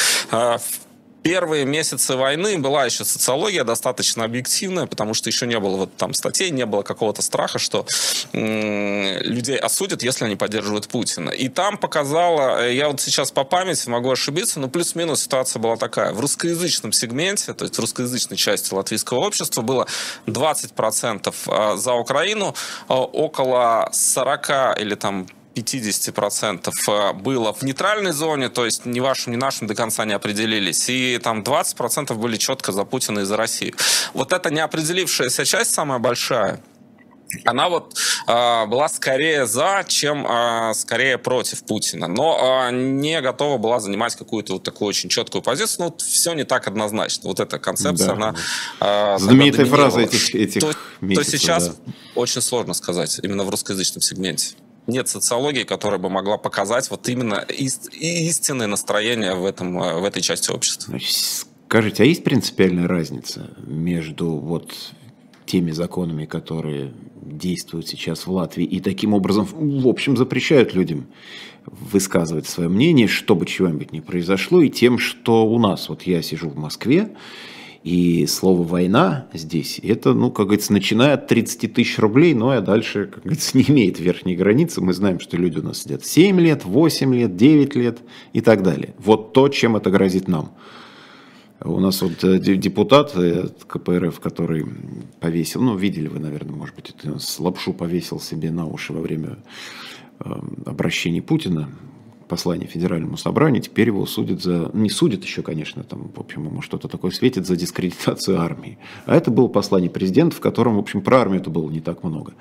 [1.23, 6.15] Первые месяцы войны была еще социология достаточно объективная, потому что еще не было вот там
[6.15, 7.87] статей, не было какого-то страха, что
[8.33, 11.31] людей осудят, если они поддерживают Путина.
[11.31, 15.77] И там показала, э, я вот сейчас по памяти могу ошибиться, но плюс-минус ситуация была
[15.77, 16.13] такая.
[16.13, 19.87] В русскоязычном сегменте, то есть в русскоязычной части латвийского общества было
[20.27, 22.55] 20% а, за Украину,
[22.89, 29.33] а, около 40 или там 50% э, было в нейтральной зоне, то есть ни вашим,
[29.33, 30.89] ни нашим до конца не определились.
[30.89, 33.75] И там 20% были четко за Путина и за Россию.
[34.15, 36.61] Вот эта неопределившаяся часть самая большая,
[37.45, 43.59] она вот э, была скорее за, чем э, скорее против Путина, но э, не готова
[43.59, 45.77] была занимать какую-то вот такую очень четкую позицию.
[45.79, 47.29] Ну, вот все не так однозначно.
[47.29, 48.13] Вот эта концепция, да.
[48.15, 48.35] она...
[48.81, 51.93] Э, Знаменитая фраза этих, этих то, месяцев, то сейчас да.
[52.15, 54.55] очень сложно сказать, именно в русскоязычном сегменте
[54.87, 60.23] нет социологии, которая бы могла показать вот именно ист, истинное настроение в, этом, в этой
[60.23, 60.99] части общества.
[61.01, 64.73] Скажите, а есть принципиальная разница между вот
[65.47, 71.07] теми законами, которые действуют сейчас в Латвии, и таким образом, в общем, запрещают людям
[71.67, 76.49] высказывать свое мнение, чтобы чего-нибудь не произошло, и тем, что у нас, вот я сижу
[76.49, 77.11] в Москве,
[77.83, 82.61] и слово «война» здесь, это, ну, как говорится, начиная от 30 тысяч рублей, но а
[82.61, 84.83] дальше, как говорится, не имеет верхней границы.
[84.83, 87.99] Мы знаем, что люди у нас сидят 7 лет, 8 лет, 9 лет
[88.35, 88.95] и так далее.
[88.99, 90.53] Вот то, чем это грозит нам.
[91.63, 94.67] У нас вот э, депутат э, КПРФ, который
[95.19, 99.39] повесил, ну, видели вы, наверное, может быть, это лапшу повесил себе на уши во время
[100.21, 100.33] э,
[100.67, 101.69] обращения Путина
[102.31, 104.71] послание Федеральному собранию, теперь его судят за...
[104.73, 108.79] Не судят еще, конечно, там, в общем, ему что-то такое светит за дискредитацию армии.
[109.05, 112.05] А это было послание президента, в котором, в общем, про армию это было не так
[112.05, 112.35] много.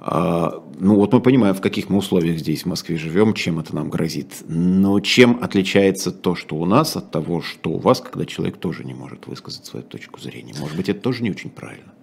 [0.00, 3.74] А, ну вот мы понимаем, в каких мы условиях здесь в Москве живем, чем это
[3.74, 4.44] нам грозит.
[4.46, 8.84] Но чем отличается то, что у нас, от того, что у вас, когда человек тоже
[8.84, 10.54] не может высказать свою точку зрения?
[10.60, 11.95] Может быть, это тоже не очень правильно?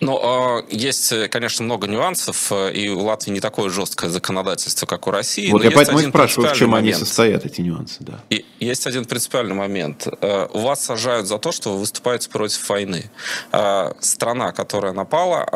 [0.00, 5.06] Но э, есть, конечно, много нюансов, э, и у Латвии не такое жесткое законодательство, как
[5.06, 5.50] у России.
[5.50, 6.96] Вот я поэтому и спрашиваю, в чем момент.
[6.96, 7.96] они состоят, эти нюансы.
[8.00, 8.20] Да.
[8.30, 10.06] И есть один принципиальный момент.
[10.20, 13.10] Э, у вас сажают за то, что вы выступаете против войны.
[13.52, 15.48] Э, страна, которая напала,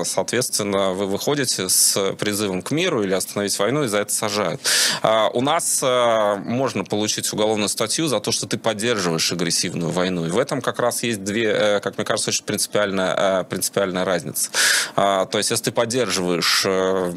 [0.00, 4.60] э, соответственно, вы выходите с призывом к миру или остановить войну, и за это сажают.
[5.02, 10.26] Э, у нас э, можно получить уголовную статью за то, что ты поддерживаешь агрессивную войну.
[10.26, 13.44] И в этом как раз есть две, э, как мне кажется, очень принципиальная, э,
[13.78, 14.50] принципиальная разница.
[14.96, 17.12] А, то есть, если ты поддерживаешь э,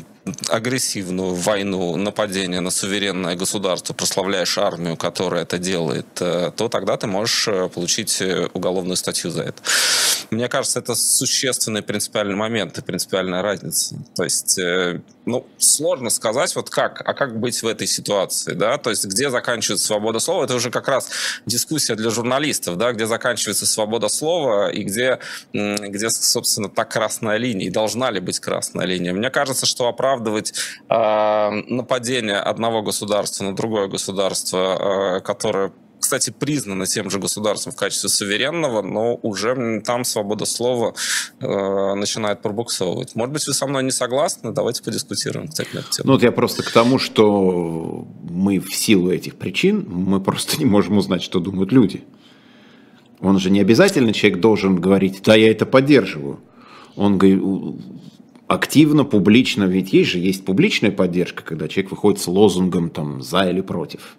[0.49, 7.07] агрессивную войну, нападение на суверенное государство, прославляешь армию, которая это делает, э, то тогда ты
[7.07, 8.21] можешь э, получить
[8.53, 9.61] уголовную статью за это.
[10.29, 13.95] Мне кажется, это существенный принципиальный момент и принципиальная разница.
[14.15, 14.57] То есть,
[15.25, 19.29] ну, сложно сказать, вот как, а как быть в этой ситуации, да, то есть где
[19.29, 21.09] заканчивается свобода слова, это уже как раз
[21.45, 25.19] дискуссия для журналистов, да, где заканчивается свобода слова и где,
[25.53, 29.13] где собственно, та красная линия, и должна ли быть красная линия.
[29.13, 30.53] Мне кажется, что оправдывать
[30.89, 37.75] э, нападение одного государства на другое государство, э, которое кстати, признано тем же государством в
[37.75, 40.95] качестве суверенного, но уже там свобода слова
[41.39, 43.15] э, начинает пробуксовывать.
[43.15, 44.51] Может быть, вы со мной не согласны?
[44.51, 46.07] Давайте подискутируем, кстати, на эту тему.
[46.07, 50.65] Ну, вот я просто к тому, что мы в силу этих причин, мы просто не
[50.65, 52.03] можем узнать, что думают люди.
[53.19, 56.39] Он же не обязательно человек должен говорить, да, я это поддерживаю.
[56.95, 57.41] Он говорит,
[58.51, 63.49] активно, публично, ведь есть же есть публичная поддержка, когда человек выходит с лозунгом там за
[63.49, 64.17] или против.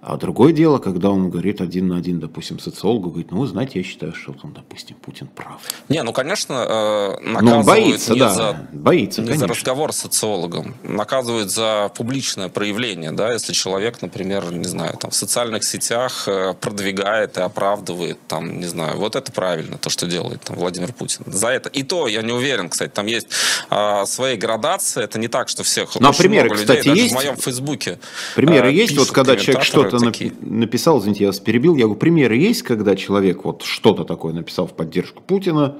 [0.00, 3.80] А другое дело, когда он говорит один на один, допустим, социологу, говорит, ну, вы знаете,
[3.80, 5.60] я считаю, что, там, допустим, Путин прав.
[5.88, 9.92] Не, ну, конечно, э, наказывают Но он боится, не, да, за, боится, не за разговор
[9.92, 15.64] с социологом, наказывают за публичное проявление, да, если человек, например, не знаю, там, в социальных
[15.64, 20.56] сетях э, продвигает и оправдывает, там, не знаю, вот это правильно, то, что делает там,
[20.56, 21.24] Владимир Путин.
[21.26, 21.68] За это.
[21.70, 23.26] И то, я не уверен, кстати, там есть
[23.68, 27.14] э, свои градации, это не так, что всех, ну, а примеры, много кстати, людей, есть?
[27.14, 27.98] в моем Фейсбуке
[28.36, 30.32] Примеры э, есть, вот когда человек что что-то такие.
[30.40, 31.76] написал, извините, я вас перебил.
[31.76, 35.78] Я говорю, примеры есть, когда человек вот что-то такое написал в поддержку Путина,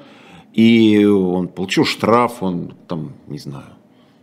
[0.53, 3.78] и он получил штраф, он там, не знаю,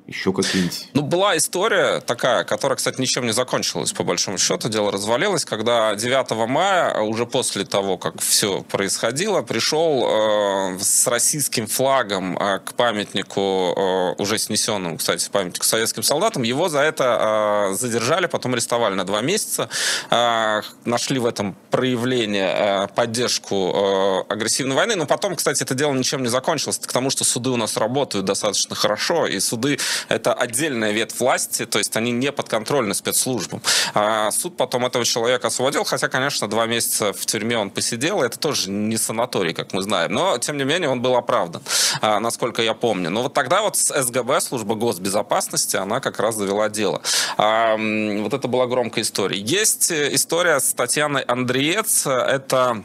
[0.08, 0.90] еще какие-нибудь?
[0.94, 4.70] Ну, была история такая, которая, кстати, ничем не закончилась, по большому счету.
[4.70, 11.66] Дело развалилось, когда 9 мая, уже после того, как все происходило, пришел э, с российским
[11.66, 16.44] флагом э, к памятнику, э, уже снесенному, кстати, памятнику советским солдатам.
[16.44, 19.70] Его за это э, задержали, потом арестовали на два месяца.
[20.12, 24.96] Э, нашли в этом проявление, э, поддержку э, агрессивной войны.
[24.96, 28.26] Но потом, кстати, это дело ничем не закончилось, к тому, что суды у нас работают
[28.26, 33.62] достаточно хорошо, и суды это отдельная ветвь власти, то есть они не подконтрольны спецслужбам.
[33.94, 38.40] А суд потом этого человека освободил, хотя, конечно, два месяца в тюрьме он посидел, это
[38.40, 41.62] тоже не санаторий, как мы знаем, но, тем не менее, он был оправдан,
[42.02, 43.10] а, насколько я помню.
[43.10, 47.02] Но вот тогда вот СГБ, служба госбезопасности, она как раз завела дело.
[47.38, 49.40] А, вот это была громкая история.
[49.40, 52.84] Есть история с Татьяной Андреец, это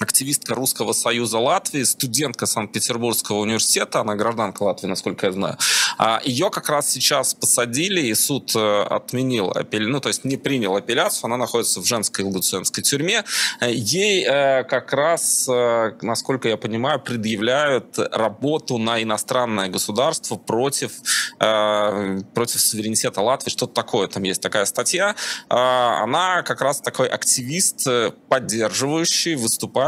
[0.00, 5.58] активистка Русского Союза Латвии, студентка Санкт-Петербургского университета, она гражданка Латвии, насколько я знаю.
[5.98, 10.76] А, Ее как раз сейчас посадили, и суд э, отменил, ну, то есть не принял
[10.76, 13.24] апелляцию, она находится в женской Илгуценской тюрьме.
[13.60, 20.92] Ей э, как раз, э, насколько я понимаю, предъявляют работу на иностранное государство против,
[21.38, 25.14] против суверенитета Латвии, что-то такое, там есть такая статья.
[25.48, 27.86] А, она как раз такой активист,
[28.28, 29.34] поддерживающий,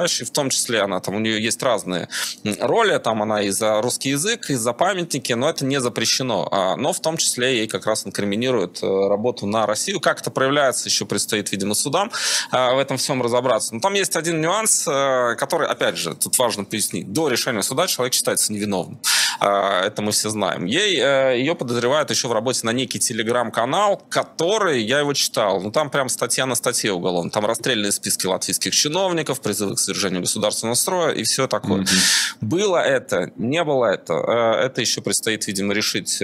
[0.01, 2.09] выступающий выступающий, в том числе она там, у нее есть разные
[2.61, 6.49] роли, там она и за русский язык, и за памятники, но это не запрещено.
[6.51, 10.01] А, но в том числе ей как раз инкриминируют э, работу на Россию.
[10.01, 12.11] Как это проявляется, еще предстоит, видимо, судам
[12.53, 13.75] э, в этом всем разобраться.
[13.75, 17.13] Но там есть один нюанс, э, который, опять же, тут важно пояснить.
[17.13, 19.01] До решения суда человек считается невиновным.
[19.41, 20.67] Это мы все знаем.
[20.67, 20.97] Ей,
[21.39, 26.09] ее подозревают еще в работе на некий телеграм-канал, который, я его читал, ну там прям
[26.09, 27.31] статья на статье уголовная.
[27.31, 31.83] Там расстрельные списки латвийских чиновников, призывы к свержению государственного строя и все такое.
[31.83, 32.37] Mm-hmm.
[32.41, 34.15] Было это, не было это.
[34.15, 36.23] Э, это еще предстоит, видимо, решить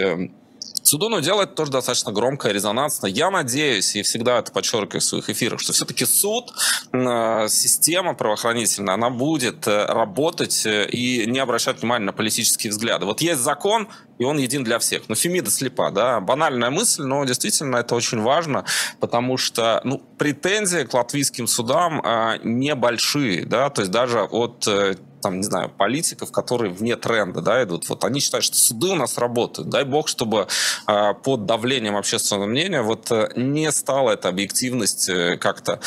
[0.86, 3.06] э, суду, но делает тоже достаточно громко и резонансно.
[3.06, 6.52] Я надеюсь, и всегда это подчеркиваю в своих эфирах, что все-таки суд,
[6.92, 13.06] э, система правоохранительная, она будет работать и не обращать внимания на политические взгляды.
[13.06, 15.08] Вот есть закон, и он един для всех.
[15.08, 18.64] Но Фемида слепа, да, банальная мысль, но действительно это очень важно,
[19.00, 24.66] потому что, ну, претензии к латвийским судам а, небольшие, да, то есть даже от
[25.26, 27.88] там, не знаю, политиков, которые вне тренда, да, идут.
[27.88, 29.68] Вот они считают, что суды у нас работают.
[29.68, 30.46] Дай бог, чтобы
[30.86, 35.80] э, под давлением общественного мнения вот э, не стала эта объективность э, как-то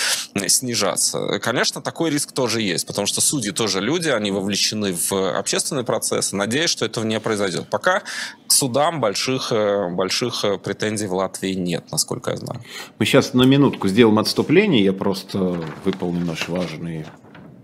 [0.47, 1.39] снижаться.
[1.39, 6.33] Конечно, такой риск тоже есть, потому что судьи тоже люди, они вовлечены в общественный процесс.
[6.33, 7.69] Надеюсь, что этого не произойдет.
[7.69, 8.03] Пока
[8.47, 12.61] судам больших, э, больших э, претензий в Латвии нет, насколько я знаю.
[12.99, 14.83] Мы сейчас на минутку сделаем отступление.
[14.83, 17.05] Я просто выполню наши важные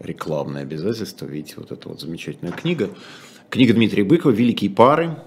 [0.05, 1.25] рекламные обязательства.
[1.25, 2.89] Видите, вот эта вот замечательная книга.
[3.49, 5.17] Книга Дмитрия Быкова «Великие пары.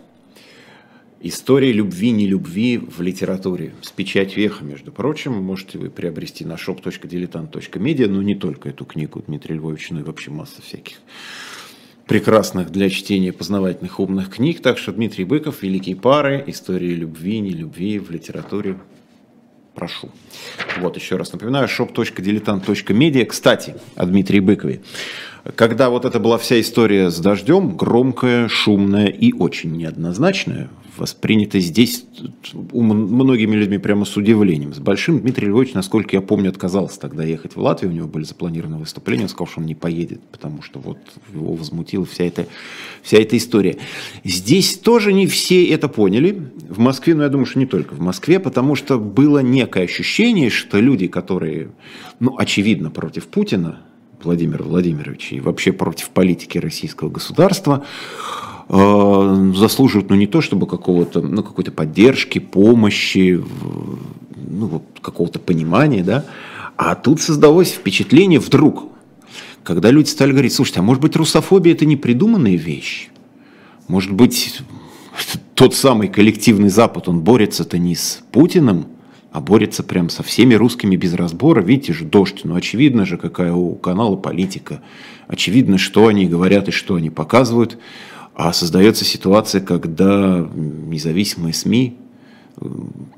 [1.21, 3.75] История любви, не любви в литературе.
[3.83, 5.33] С печать веха, между прочим.
[5.33, 10.31] Можете вы приобрести на shop.diletant.media, но не только эту книгу Дмитрия Львовича, но и вообще
[10.31, 10.99] масса всяких
[12.07, 14.63] прекрасных для чтения познавательных умных книг.
[14.63, 16.43] Так что Дмитрий Быков, «Великие пары.
[16.47, 18.79] История любви, не любви в литературе
[19.79, 20.11] прошу.
[20.79, 23.25] Вот еще раз напоминаю, shop.diletant.media.
[23.27, 24.81] Кстати, о Дмитрии Быкове.
[25.55, 32.05] Когда вот это была вся история с дождем, громкая, шумная и очень неоднозначная, воспринято здесь
[32.53, 34.75] многими людьми прямо с удивлением.
[34.75, 38.25] С большим Дмитрий Львович, насколько я помню, отказался тогда ехать в Латвию, у него были
[38.25, 40.99] запланированы выступления, он сказал, что он не поедет, потому что вот
[41.33, 42.47] его возмутила вся эта,
[43.03, 43.77] вся эта история.
[44.25, 46.51] Здесь тоже не все это поняли.
[46.69, 49.85] В Москве, но ну, я думаю, что не только в Москве, потому что было некое
[49.85, 51.71] ощущение, что люди, которые,
[52.21, 53.81] ну, очевидно, против Путина,
[54.23, 57.85] Владимира Владимировича и вообще против политики российского государства,
[58.69, 63.43] заслуживают, ну, не то чтобы какого-то, ну, какой-то поддержки, помощи,
[64.37, 66.27] ну, вот, какого-то понимания, да,
[66.77, 68.85] а тут создалось впечатление вдруг,
[69.63, 73.09] когда люди стали говорить, слушайте, а может быть русофобия это не придуманная вещь?
[73.89, 74.61] Может быть
[75.55, 78.87] тот самый коллективный Запад, он борется-то не с Путиным,
[79.33, 81.61] а борется прям со всеми русскими без разбора.
[81.61, 84.81] Видите же, дождь, ну очевидно же, какая у канала политика.
[85.27, 87.79] Очевидно, что они говорят и что они показывают.
[88.39, 91.97] А создается ситуация, когда независимые СМИ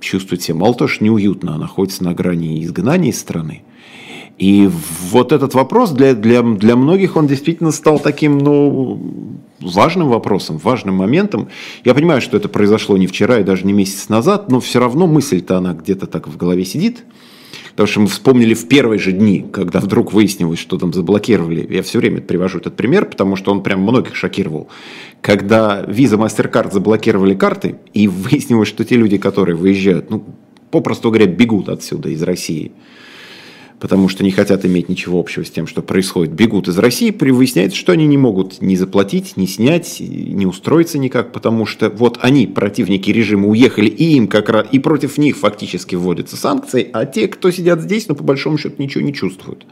[0.00, 3.62] чувствуют себя мало того, что неуютно, а находятся на грани изгнания из страны.
[4.38, 4.70] И
[5.11, 8.98] вот этот вопрос для, для, для многих, он действительно стал таким, ну,
[9.61, 11.48] важным вопросом, важным моментом.
[11.85, 15.06] Я понимаю, что это произошло не вчера и даже не месяц назад, но все равно
[15.06, 17.04] мысль-то она где-то так в голове сидит.
[17.70, 21.66] Потому что мы вспомнили в первые же дни, когда вдруг выяснилось, что там заблокировали.
[21.72, 24.68] Я все время привожу этот пример, потому что он прям многих шокировал.
[25.20, 30.24] Когда Visa, MasterCard заблокировали карты, и выяснилось, что те люди, которые выезжают, ну,
[30.70, 32.72] попросту говоря, бегут отсюда, из России–
[33.80, 37.76] потому что не хотят иметь ничего общего с тем, что происходит, бегут из России, выясняется,
[37.76, 42.46] что они не могут ни заплатить, ни снять, ни устроиться никак, потому что вот они,
[42.46, 47.26] противники режима, уехали, и им как раз, и против них фактически вводятся санкции, а те,
[47.26, 49.64] кто сидят здесь, ну, по большому счету, ничего не чувствуют.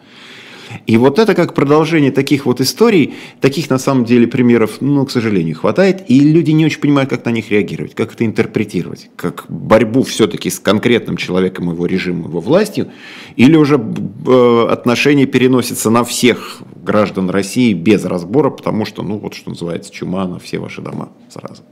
[0.87, 5.11] И вот это как продолжение таких вот историй, таких на самом деле примеров, ну, к
[5.11, 9.45] сожалению, хватает, и люди не очень понимают, как на них реагировать, как это интерпретировать, как
[9.49, 12.89] борьбу все-таки с конкретным человеком, его режимом, его властью,
[13.37, 19.35] или уже э, отношения переносятся на всех граждан России без разбора, потому что, ну, вот
[19.35, 21.63] что называется, чума на все ваши дома сразу.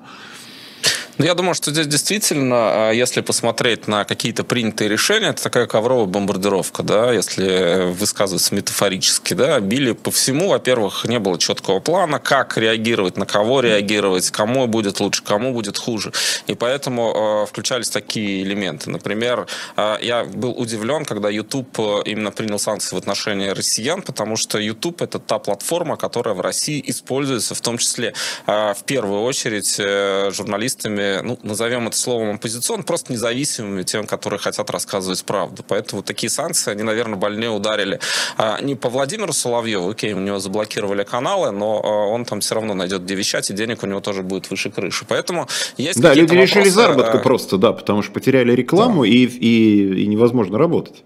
[1.19, 5.67] Ну, я думаю, что здесь действительно, а, если посмотреть на какие-то принятые решения, это такая
[5.67, 10.49] ковровая бомбардировка, да, если высказываться метафорически, да, били по всему.
[10.49, 15.79] Во-первых, не было четкого плана, как реагировать, на кого реагировать, кому будет лучше, кому будет
[15.79, 16.13] хуже.
[16.49, 18.91] И поэтому э, включались такие элементы.
[18.91, 19.47] Например,
[19.79, 25.01] э, я был удивлен, когда YouTube именно принял санкции в отношении россиян, потому что YouTube
[25.01, 28.13] это та платформа, которая в России используется, в том числе
[28.47, 34.39] э, в первую очередь э, журналистами ну, назовем это словом оппозицион, просто независимыми, тем, которые
[34.39, 35.65] хотят рассказывать правду.
[35.67, 38.01] Поэтому такие санкции, они, наверное, больнее ударили
[38.37, 42.55] а, не по Владимиру Соловьеву, окей, у него заблокировали каналы, но а, он там все
[42.55, 45.05] равно найдет где вещать, и денег у него тоже будет выше крыши.
[45.09, 47.21] Поэтому есть Да, люди вопросы, решили заработку а...
[47.21, 49.09] просто, да, потому что потеряли рекламу да.
[49.09, 51.05] и, и, и невозможно работать.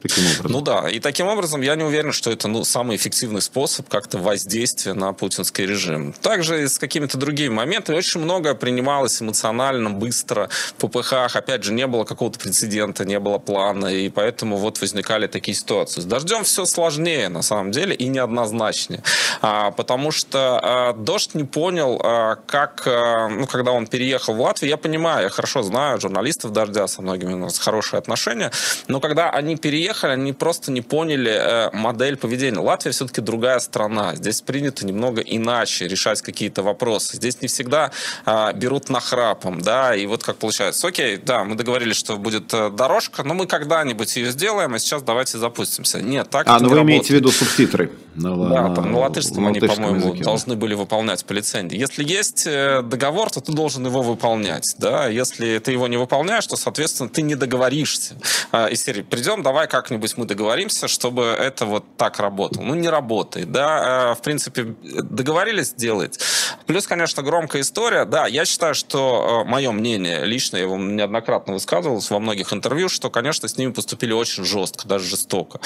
[0.00, 0.52] Таким образом.
[0.52, 4.18] Ну да, и таким образом я не уверен, что это ну, самый эффективный способ как-то
[4.18, 6.12] воздействия на путинский режим.
[6.12, 11.34] Также с какими-то другими моментами очень много принималось эмоционально, быстро, в ППХ.
[11.34, 16.00] Опять же, не было какого-то прецедента, не было плана, и поэтому вот возникали такие ситуации.
[16.00, 19.02] С дождем все сложнее, на самом деле, и неоднозначнее.
[19.42, 24.40] А, потому что а, дождь не понял, а, как, а, ну, когда он переехал в
[24.40, 28.52] Латвию, я понимаю, я хорошо знаю журналистов дождя, со многими у нас хорошие отношения,
[28.86, 32.58] но когда они переехали, приехали, они просто не поняли э, модель поведения.
[32.60, 34.14] Латвия все-таки другая страна.
[34.16, 37.16] Здесь принято немного иначе решать какие-то вопросы.
[37.16, 37.90] Здесь не всегда
[38.26, 40.86] э, берут нахрапом, да, и вот как получается.
[40.86, 45.02] Окей, да, мы договорились, что будет э, дорожка, но мы когда-нибудь ее сделаем, а сейчас
[45.02, 46.02] давайте запустимся.
[46.02, 47.20] Нет, так А, ну вы не имеете в работает.
[47.20, 47.90] виду субтитры?
[48.14, 50.24] На, Да, там на латышском они, латышском по-моему, языке, да.
[50.24, 51.78] должны были выполнять по лицензии.
[51.78, 55.06] Если есть э, договор, то ты должен его выполнять, да.
[55.08, 58.16] Если ты его не выполняешь, то, соответственно, ты не договоришься.
[58.50, 62.64] А, Из серии «Придем, давай как-нибудь мы договоримся, чтобы это вот так работало».
[62.64, 64.10] Ну, не работает, да.
[64.10, 66.18] А, В принципе, договорились делать.
[66.66, 68.04] Плюс, конечно, громкая история.
[68.04, 73.10] Да, я считаю, что мое мнение лично, я его неоднократно высказывался во многих интервью, что,
[73.10, 75.60] конечно, с ними поступили очень жестко, даже жестоко.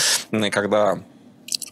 [0.50, 0.98] Когда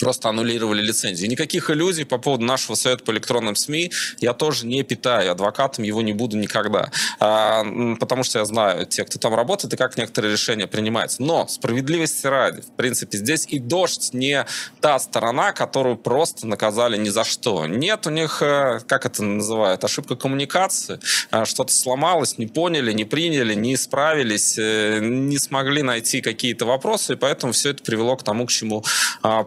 [0.00, 1.26] просто аннулировали лицензии.
[1.26, 5.30] Никаких иллюзий по поводу нашего совета по электронным СМИ я тоже не питаю.
[5.32, 6.90] Адвокатом его не буду никогда.
[7.20, 7.62] А,
[8.00, 11.22] потому что я знаю те, кто там работает, и как некоторые решения принимаются.
[11.22, 14.46] Но справедливости ради, в принципе, здесь и дождь не
[14.80, 17.66] та сторона, которую просто наказали ни за что.
[17.66, 20.98] Нет у них, э, как это называют, ошибка коммуникации.
[21.30, 27.12] А, Что-то сломалось, не поняли, не приняли, не исправились, э, не смогли найти какие-то вопросы,
[27.12, 28.82] и поэтому все это привело к тому, к чему
[29.22, 29.44] а,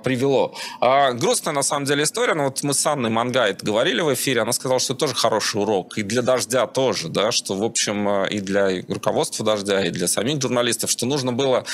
[0.80, 2.34] А, грустная, на самом деле, история.
[2.34, 5.62] Но вот мы с Анной Мангайт говорили в эфире, она сказала, что это тоже хороший
[5.62, 5.98] урок.
[5.98, 10.08] И для «Дождя» тоже, да, что, в общем, э, и для руководства «Дождя», и для
[10.08, 11.66] самих журналистов, что нужно было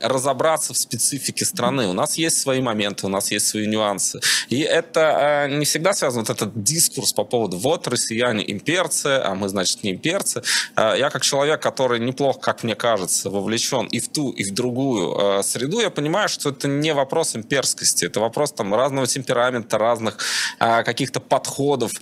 [0.00, 1.88] разобраться в специфике страны.
[1.88, 4.20] У нас есть свои моменты, у нас есть свои нюансы.
[4.48, 9.34] И это э, не всегда связано, вот этот дискурс по поводу «вот россияне имперцы, а
[9.34, 10.42] мы, значит, не имперцы».
[10.76, 14.54] Э, Я как человек, который неплохо, как мне кажется, вовлечен и в ту, и в
[14.54, 19.78] другую э, среду, я понимаю, что это не вопрос имперскости, это вопрос там разного темперамента,
[19.78, 20.18] разных
[20.58, 21.92] э, каких-то подходов.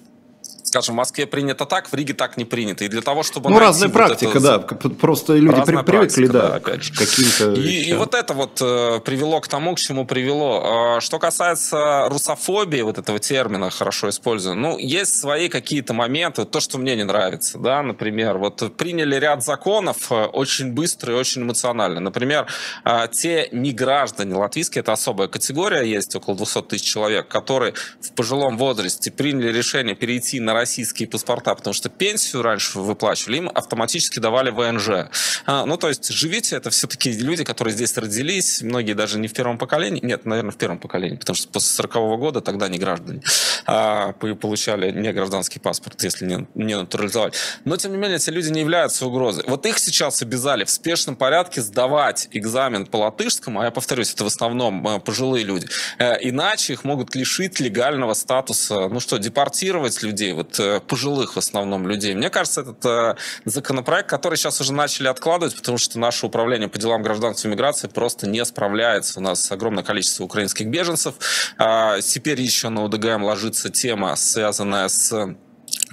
[0.66, 2.84] Скажем, в Москве принято так, в Риге так не принято.
[2.84, 4.88] И для того, чтобы Ну, разная вот практика, это- да.
[4.90, 6.92] Просто люди при- привыкли, практика, да, опять же.
[6.92, 10.96] каким-то И, и вот это вот э, привело к тому, к чему привело.
[10.98, 16.58] Э, что касается русофобии, вот этого термина, хорошо использую, ну, есть свои какие-то моменты, то,
[16.58, 21.42] что мне не нравится, да, например, вот приняли ряд законов э, очень быстро и очень
[21.42, 22.00] эмоционально.
[22.00, 22.46] Например,
[22.84, 28.58] э, те неграждане латвийские, это особая категория, есть около 200 тысяч человек, которые в пожилом
[28.58, 34.50] возрасте приняли решение перейти на российские паспорта, потому что пенсию раньше выплачивали, им автоматически давали
[34.50, 35.08] ВНЖ.
[35.46, 39.32] А, ну, то есть живите, это все-таки люди, которые здесь родились, многие даже не в
[39.32, 43.22] первом поколении, нет, наверное, в первом поколении, потому что после 40 года тогда не граждане
[43.64, 47.34] а, по- получали не гражданский паспорт, если не, не натурализовать.
[47.64, 49.44] Но, тем не менее, эти люди не являются угрозой.
[49.46, 54.24] Вот их сейчас обязали в спешном порядке сдавать экзамен по латышскому, а я повторюсь, это
[54.24, 60.02] в основном э, пожилые люди, Э, иначе их могут лишить легального статуса, ну что, депортировать
[60.02, 62.14] людей, вот э, пожилых в основном людей.
[62.14, 66.78] Мне кажется, этот э, законопроект, который сейчас уже начали откладывать, потому что наше управление по
[66.78, 69.20] делам гражданства и миграции просто не справляется.
[69.20, 71.14] У нас огромное количество украинских беженцев.
[71.58, 75.36] А, Теперь еще на УДГМ ложится тема, связанная с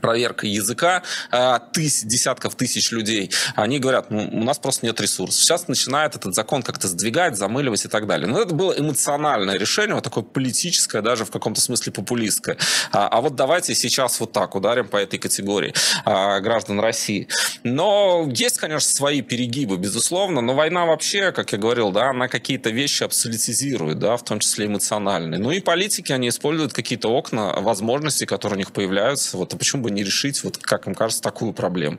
[0.03, 1.01] проверка языка
[1.31, 5.41] а, тысяч, десятков тысяч людей, они говорят, ну, у нас просто нет ресурсов.
[5.41, 8.27] Сейчас начинает этот закон как-то сдвигать, замыливать и так далее.
[8.27, 12.57] Но это было эмоциональное решение, вот такое политическое, даже в каком-то смысле популистское.
[12.91, 15.73] А, а вот давайте сейчас вот так ударим по этой категории
[16.03, 17.29] а, граждан России.
[17.63, 22.71] Но есть, конечно, свои перегибы, безусловно, но война вообще, как я говорил, да, она какие-то
[22.71, 25.39] вещи абсолютизирует, да, в том числе эмоциональные.
[25.39, 29.37] Ну и политики, они используют какие-то окна, возможности, которые у них появляются.
[29.37, 31.97] Вот, а почему бы не решить, вот как им кажется, такую проблему?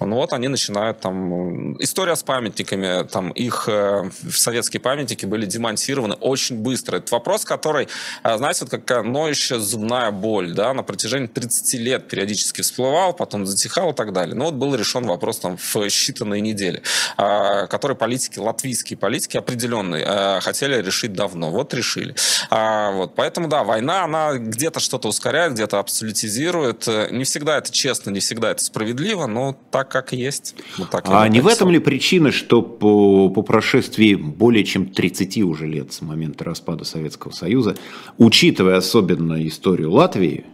[0.00, 1.72] Ну вот они начинают там...
[1.72, 6.98] э, История с памятниками, там их э, советские памятники были демонтированы очень быстро.
[6.98, 7.88] Это вопрос, который,
[8.24, 13.46] э, знаете, вот какая ноющая зубная боль, да, на протяжении 30 лет периодически всплывал, потом
[13.46, 14.34] затихал и так далее.
[14.34, 16.82] Но вот был решен вопрос там в считанные недели,
[17.16, 21.50] э, который политики, латвийские политики определенные, э, хотели решить давно.
[21.50, 22.14] Вот решили.
[22.50, 26.86] А, вот, поэтому, да, война, она где-то что-то ускоряет, где-то абсолютизирует.
[26.88, 30.54] Э, Не всегда это честно, не всегда это справедливо, но так, как есть.
[30.78, 35.42] Вот так А не в этом ли причина, что по, по прошествии более чем 30
[35.42, 37.76] уже лет с момента распада Советского Союза,
[38.16, 40.46] учитывая особенно историю Латвии,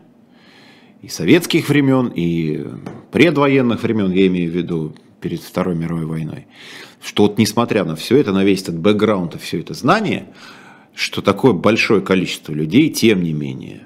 [1.03, 2.64] и советских времен, и
[3.12, 6.47] предвоенных времен, я имею в виду перед Второй мировой войной,
[7.01, 10.26] что вот несмотря на все это, на весь этот бэкграунд и все это знание,
[10.95, 13.83] что такое большое количество людей, тем не менее,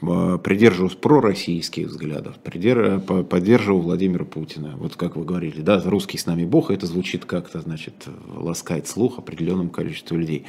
[0.00, 4.76] придерживаюсь пророссийских взглядов, придер- по- поддерживаю Владимира Путина.
[4.76, 9.18] Вот как вы говорили, да, русский с нами Бог, это звучит как-то, значит, ласкает слух
[9.18, 10.44] определенному количеству людей.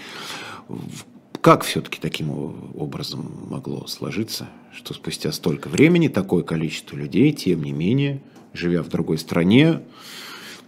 [1.41, 2.29] Как все-таки таким
[2.75, 8.21] образом могло сложиться, что спустя столько времени такое количество людей, тем не менее,
[8.53, 9.81] живя в другой стране,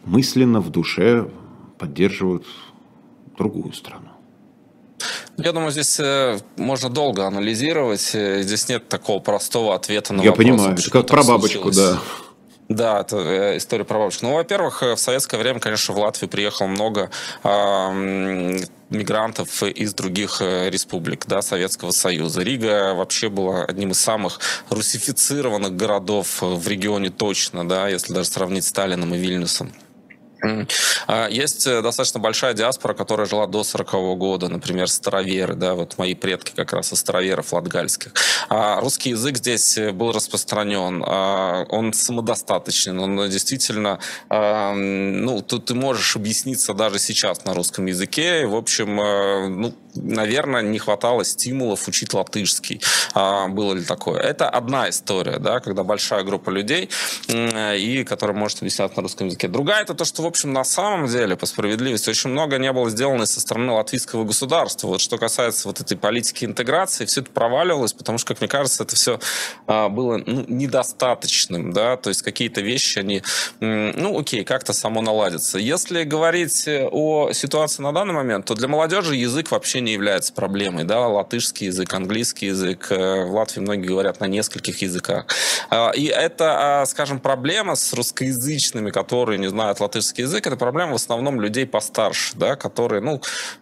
[0.06, 1.30] мысленно в душе
[1.78, 2.46] поддерживают
[3.38, 4.13] другую страну?
[5.38, 8.12] Я думаю, здесь э, можно долго анализировать.
[8.14, 10.46] Э, здесь нет такого простого ответа на Я вопрос.
[10.46, 12.00] понимаю, это как про бабочку, да.
[12.70, 14.26] Да, это э, история про бабушку.
[14.28, 17.10] Ну, во-первых, в советское время, конечно, в Латвию приехало много
[17.44, 18.60] э,
[18.92, 22.44] мигрантов из других республик да, Советского Союза.
[22.44, 28.66] Рига вообще была одним из самых русифицированных городов в регионе точно, да, если даже сравнить
[28.66, 29.74] с Сталином и Вильнюсом.
[31.08, 35.74] А, есть э, достаточно большая диаспора, которая жила до 40 -го года, например, староверы, да,
[35.74, 38.14] вот мои предки как раз из староверов латгальских.
[38.50, 45.74] А русский язык здесь э, был распространен, а, он самодостаточен, он действительно, ну, тут ты
[45.76, 51.24] можешь объясниться даже сейчас на русском языке, и, в общем, э, ну, наверное, не хватало
[51.24, 52.82] стимулов учить латышский.
[53.14, 54.20] Было ли такое?
[54.20, 56.90] Это одна история, да, когда большая группа людей,
[57.30, 59.48] и которая может объяснять на русском языке.
[59.48, 62.90] Другая это то, что, в общем, на самом деле, по справедливости, очень много не было
[62.90, 64.88] сделано со стороны латвийского государства.
[64.88, 68.84] Вот что касается вот этой политики интеграции, все это проваливалось, потому что, как мне кажется,
[68.84, 69.20] это все
[69.68, 73.22] а, было ну, недостаточным, да, то есть какие-то вещи, они,
[73.60, 75.60] ну, окей, как-то само наладятся.
[75.60, 80.84] Если говорить о ситуации на данный момент, то для молодежи язык вообще не является проблемой,
[80.84, 85.28] да, латышский язык, английский язык, э, в Латвии многие говорят на нескольких языках.
[85.70, 90.94] А, и это, а, скажем, проблема с русскоязычными, которые не знают латышский язык, это проблема
[90.94, 93.22] в основном людей постарше, да, которые, ну,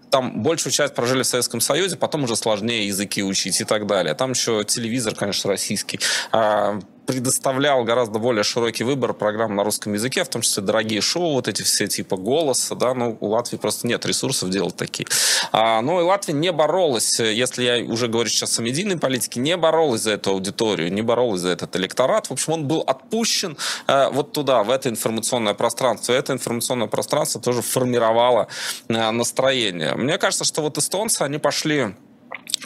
[0.09, 4.13] там большую часть прожили в Советском Союзе, потом уже сложнее языки учить и так далее.
[4.13, 5.99] Там еще телевизор, конечно, российский.
[6.31, 11.33] А, предоставлял гораздо более широкий выбор программ на русском языке, в том числе дорогие шоу,
[11.33, 15.07] вот эти все типа голоса, да, ну, у Латвии просто нет ресурсов делать такие.
[15.51, 19.57] А, ну, и Латвия не боролась, если я уже говорю сейчас о медийной политике, не
[19.57, 22.27] боролась за эту аудиторию, не боролась за этот электорат.
[22.27, 26.13] В общем, он был отпущен э, вот туда, в это информационное пространство.
[26.13, 28.47] И это информационное пространство тоже формировало
[28.87, 29.95] э, настроение.
[29.95, 31.95] Мне кажется, что вот эстонцы, они пошли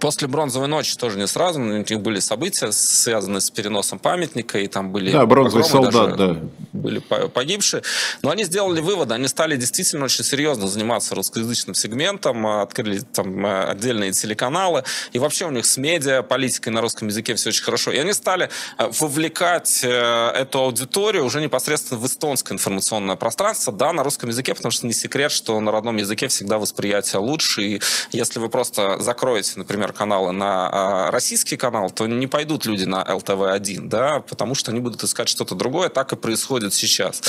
[0.01, 4.59] После бронзовой ночи тоже не сразу, но у них были события, связанные с переносом памятника,
[4.59, 6.38] и там были да, бронзовый солдат, да.
[6.74, 7.82] были погибшие.
[8.22, 13.66] Но они сделали выводы, они стали действительно очень серьезно заниматься русскоязычным сегментом, открыли там э,
[13.70, 17.91] отдельные телеканалы, и вообще у них с медиа, политикой на русском языке все очень хорошо.
[17.91, 19.88] И они стали э, вовлекать э,
[20.36, 24.93] эту аудиторию уже непосредственно в эстонское информационное пространство, да, на русском языке, потому что не
[24.93, 30.32] секрет, что на родном языке всегда восприятие лучше, и если вы просто закроете, например, каналы
[30.32, 35.03] на а, российский канал, то не пойдут люди на ЛТВ-1, да, потому что они будут
[35.03, 35.89] искать что-то другое.
[35.89, 37.22] Так и происходит сейчас.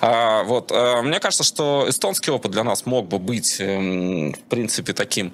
[0.00, 0.70] А, вот.
[0.72, 5.32] А, мне кажется, что эстонский опыт для нас мог бы быть, эм, в принципе, таким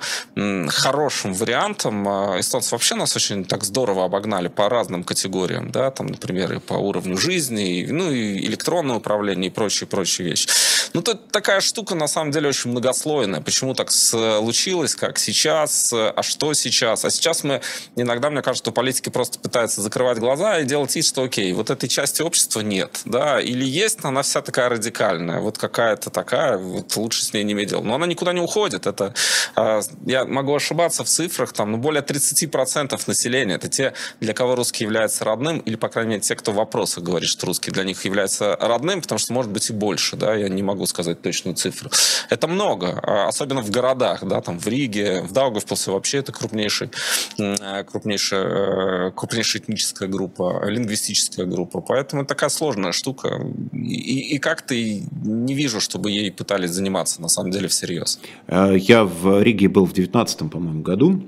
[0.69, 2.09] хорошим вариантом.
[2.39, 6.75] Эстонцы вообще нас очень так здорово обогнали по разным категориям, да, там, например, и по
[6.75, 10.49] уровню жизни, ну, и электронное управление, и прочие, прочие вещи.
[10.93, 13.41] Ну, тут такая штука, на самом деле, очень многослойная.
[13.41, 16.91] Почему так случилось, как сейчас, а что сейчас?
[16.91, 17.05] сейчас.
[17.05, 17.61] А сейчас мы
[17.97, 21.71] иногда, мне кажется, что политики просто пытаются закрывать глаза и делать вид, что окей, вот
[21.71, 26.59] этой части общества нет, да, или есть, но она вся такая радикальная, вот какая-то такая,
[26.59, 27.83] вот лучше с ней не иметь дела.
[27.83, 28.87] Но она никуда не уходит.
[28.87, 29.15] Это,
[29.55, 34.55] а, я могу ошибаться в цифрах, там, ну, более 30% населения, это те, для кого
[34.55, 37.85] русский является родным, или, по крайней мере, те, кто в вопросах говорит, что русский для
[37.85, 41.55] них является родным, потому что может быть и больше, да, я не могу сказать точную
[41.57, 41.91] цифру.
[42.29, 46.61] Это много, а, особенно в городах, да, там в Риге, в Даугавпилсе вообще это крупнее
[46.61, 46.91] крупнейший,
[47.39, 51.81] э, крупнейшая, э, крупнейшая этническая группа, лингвистическая группа.
[51.81, 53.41] Поэтому такая сложная штука.
[53.73, 58.21] И, и как-то не вижу, чтобы ей пытались заниматься на самом деле всерьез.
[58.47, 61.23] Э, я в Риге был в 2019, по-моему, году.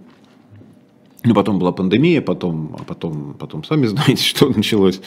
[1.25, 5.01] Ну, потом была пандемия, потом, а потом, потом сами знаете, что началось.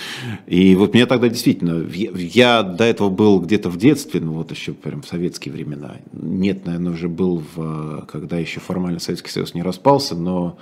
[0.48, 4.74] И вот меня тогда действительно, я, до этого был где-то в детстве, ну вот еще
[4.74, 5.98] прям в советские времена.
[6.14, 10.58] Нет, наверное, уже был, в, когда еще формально Советский Союз не распался, но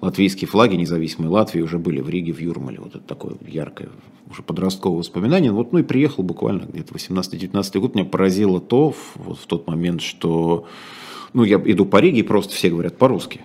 [0.00, 2.78] латвийские флаги независимой Латвии уже были в Риге, в Юрмале.
[2.78, 3.88] Вот это такое яркое
[4.30, 5.52] уже подростковое воспоминание.
[5.52, 7.94] Вот, ну и приехал буквально где-то 18-19 год.
[7.94, 10.66] Меня поразило то вот в тот момент, что
[11.32, 13.40] ну, я иду по Риге, и просто все говорят по-русски.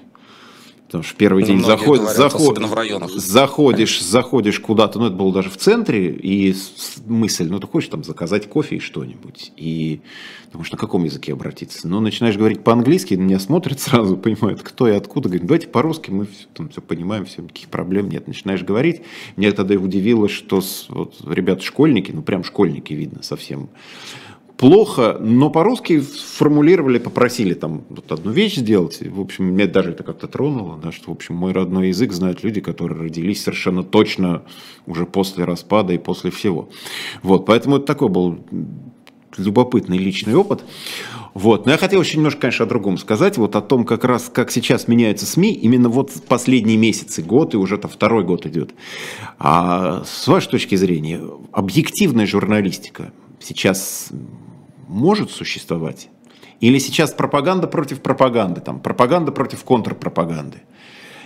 [0.94, 3.10] Потому что первый день заход, говорят, заход, в районах.
[3.10, 6.56] заходишь, заходишь куда-то, ну это было даже в центре, и
[7.08, 10.02] мысль, ну ты хочешь там заказать кофе и что-нибудь, и
[10.52, 11.88] думаешь, на каком языке обратиться?
[11.88, 16.28] Ну начинаешь говорить по-английски, меня смотрят сразу, понимают, кто и откуда, говорят, давайте по-русски, мы
[16.28, 18.28] все, там все понимаем, все, никаких проблем нет.
[18.28, 19.02] Начинаешь говорить,
[19.36, 23.70] меня тогда удивило, что вот, ребята-школьники, ну прям школьники видно совсем,
[24.64, 29.01] плохо, но по-русски формулировали, попросили там вот одну вещь сделать.
[29.01, 32.45] В общем, меня даже это как-то тронуло, да, что, в общем, мой родной язык знают
[32.45, 34.43] люди, которые родились совершенно точно
[34.86, 36.70] уже после распада и после всего.
[37.24, 38.39] Вот, поэтому это такой был
[39.36, 40.64] любопытный личный опыт.
[41.34, 41.66] Вот.
[41.66, 44.49] Но я хотел еще немножко, конечно, о другом сказать, вот о том, как раз, как
[44.49, 48.74] сейчас меняются СМИ, именно вот последние месяцы, год, и уже там второй год идет.
[49.39, 51.20] А с вашей точки зрения,
[51.51, 53.11] объективная журналистика
[53.41, 54.09] сейчас
[54.88, 56.10] может существовать?
[56.60, 60.62] Или сейчас пропаганда против пропаганды, там, пропаганда против контрпропаганды?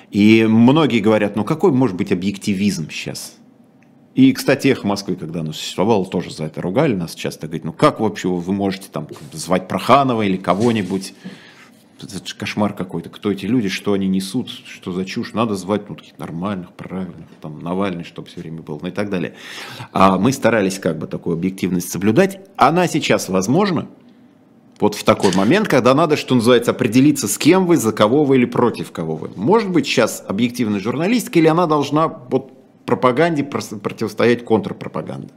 [0.09, 3.35] И многие говорят, ну какой может быть объективизм сейчас?
[4.15, 7.45] И, кстати, «Эхо Москвы», когда оно существовало, тоже за это ругали нас часто.
[7.45, 11.13] Говорит, ну как вообще вы можете там звать Проханова или кого-нибудь?
[12.01, 13.09] Это же кошмар какой-то.
[13.09, 15.33] Кто эти люди, что они несут, что за чушь.
[15.33, 19.09] Надо звать ну, таких нормальных, правильных, там, Навальный, чтобы все время был, ну и так
[19.09, 19.35] далее.
[19.91, 22.39] А мы старались как бы такую объективность соблюдать.
[22.55, 23.87] Она сейчас возможна,
[24.79, 28.37] вот в такой момент, когда надо, что называется, определиться, с кем вы, за кого вы
[28.37, 29.31] или против кого вы.
[29.35, 32.51] Может быть, сейчас объективная журналистика, или она должна вот
[32.85, 35.29] пропаганде противостоять контрпропаганде?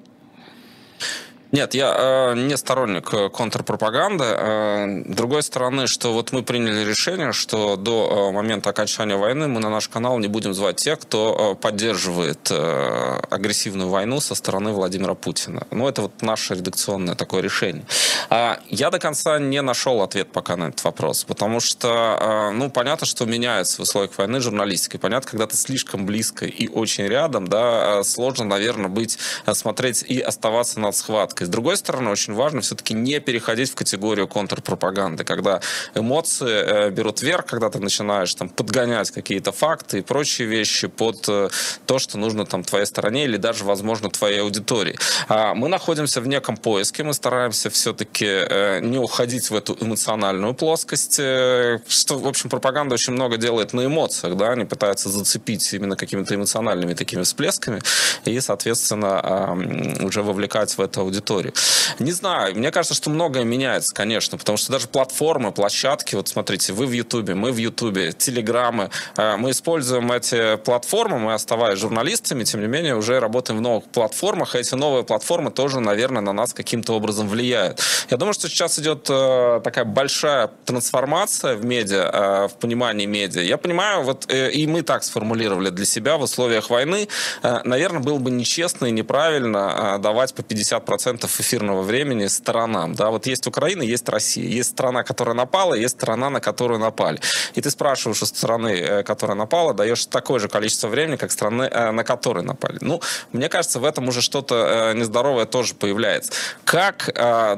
[1.52, 4.24] Нет, я э, не сторонник э, контрпропаганды.
[4.24, 9.58] Э, другой стороны, что вот мы приняли решение, что до э, момента окончания войны мы
[9.58, 14.70] на наш канал не будем звать тех, кто э, поддерживает э, агрессивную войну со стороны
[14.70, 15.66] Владимира Путина.
[15.72, 17.84] Ну, это вот наше редакционное такое решение.
[18.30, 22.70] Э, я до конца не нашел ответ пока на этот вопрос, потому что, э, ну,
[22.70, 24.98] понятно, что меняется в условиях войны журналистика.
[24.98, 30.04] Понятно, когда ты слишком близко и очень рядом, да, э, сложно, наверное, быть, э, смотреть
[30.06, 31.44] и оставаться над схваткой политикой.
[31.44, 35.60] С другой стороны, очень важно все-таки не переходить в категорию контрпропаганды, когда
[35.94, 41.28] эмоции э, берут вверх, когда ты начинаешь там подгонять какие-то факты и прочие вещи под
[41.28, 41.48] э,
[41.86, 44.96] то, что нужно там твоей стороне или даже, возможно, твоей аудитории.
[45.28, 50.54] А мы находимся в неком поиске, мы стараемся все-таки э, не уходить в эту эмоциональную
[50.54, 55.96] плоскость, что, в общем, пропаганда очень много делает на эмоциях, да, они пытаются зацепить именно
[55.96, 57.80] какими-то эмоциональными такими всплесками
[58.24, 59.56] и, соответственно,
[60.04, 61.52] уже вовлекать в эту аудиторию аудитории.
[61.98, 66.72] Не знаю, мне кажется, что многое меняется, конечно, потому что даже платформы, площадки, вот смотрите,
[66.72, 72.44] вы в Ютубе, мы в Ютубе, телеграммы, э, мы используем эти платформы, мы оставаясь журналистами,
[72.44, 76.32] тем не менее, уже работаем в новых платформах, и эти новые платформы тоже, наверное, на
[76.32, 77.80] нас каким-то образом влияют.
[78.10, 83.42] Я думаю, что сейчас идет э, такая большая трансформация в медиа, э, в понимании медиа.
[83.42, 87.08] Я понимаю, вот и мы так сформулировали для себя в условиях войны,
[87.42, 92.94] наверное, было бы нечестно и неправильно давать по 50% эфирного времени сторонам.
[92.94, 93.10] Да?
[93.10, 94.46] Вот есть Украина, есть Россия.
[94.46, 97.20] Есть страна, которая напала, есть страна, на которую напали.
[97.54, 101.64] И ты спрашиваешь у страны, э, которая напала, даешь такое же количество времени, как страны,
[101.64, 102.78] э, на которые напали.
[102.80, 103.00] Ну,
[103.32, 106.32] мне кажется, в этом уже что-то э, нездоровое тоже появляется.
[106.64, 107.10] Как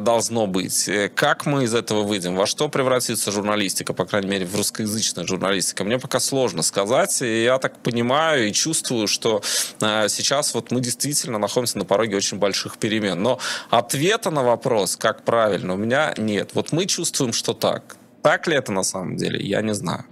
[0.03, 0.89] должно быть?
[1.15, 2.37] Как мы из этого выйдем?
[2.37, 5.85] Во что превратится журналистика, по крайней мере, в русскоязычная журналистика?
[5.85, 7.23] Мне пока сложно сказать.
[7.23, 9.43] И я так понимаю и чувствую, что
[9.81, 13.23] сейчас вот мы действительно находимся на пороге очень больших перемен.
[13.23, 13.39] Но
[13.71, 16.51] Ответа на вопрос, как правильно, у меня нет.
[16.55, 17.97] Вот мы чувствуем, что так.
[18.23, 20.05] Так ли это на самом деле, я не знаю.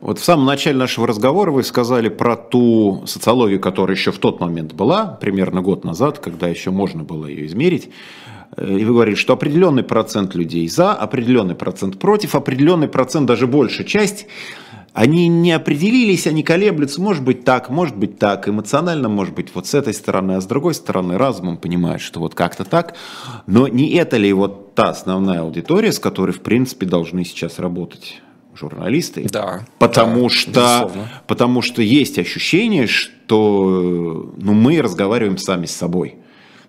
[0.00, 4.40] Вот в самом начале нашего разговора вы сказали про ту социологию, которая еще в тот
[4.40, 7.90] момент была, примерно год назад, когда еще можно было ее измерить.
[8.56, 13.84] И вы говорите, что определенный процент людей за, определенный процент против, определенный процент, даже большая
[13.86, 14.26] часть
[14.96, 19.66] они не определились, они колеблются, может быть так, может быть так, эмоционально, может быть вот
[19.66, 22.94] с этой стороны, а с другой стороны разумом понимают, что вот как-то так.
[23.46, 28.22] Но не это ли вот та основная аудитория, с которой, в принципе, должны сейчас работать
[28.54, 29.28] журналисты?
[29.30, 29.66] Да.
[29.78, 30.92] Потому, да, что,
[31.26, 36.16] потому что есть ощущение, что ну, мы разговариваем сами с собой.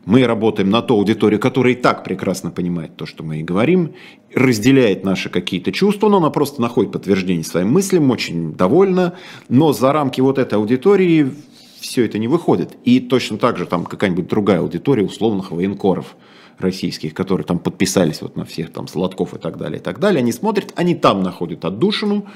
[0.07, 3.93] Мы работаем на ту аудиторию, которая и так прекрасно понимает то, что мы и говорим,
[4.33, 9.15] разделяет наши какие-то чувства, но она просто находит подтверждение своим мыслям, очень довольна,
[9.49, 11.33] но за рамки вот этой аудитории
[11.81, 12.77] все это не выходит.
[12.85, 16.15] И точно так же там какая-нибудь другая аудитория условных военкоров
[16.57, 20.19] российских, которые там подписались вот на всех там Сладков и так далее, и так далее,
[20.19, 22.27] они смотрят, они там находят отдушину,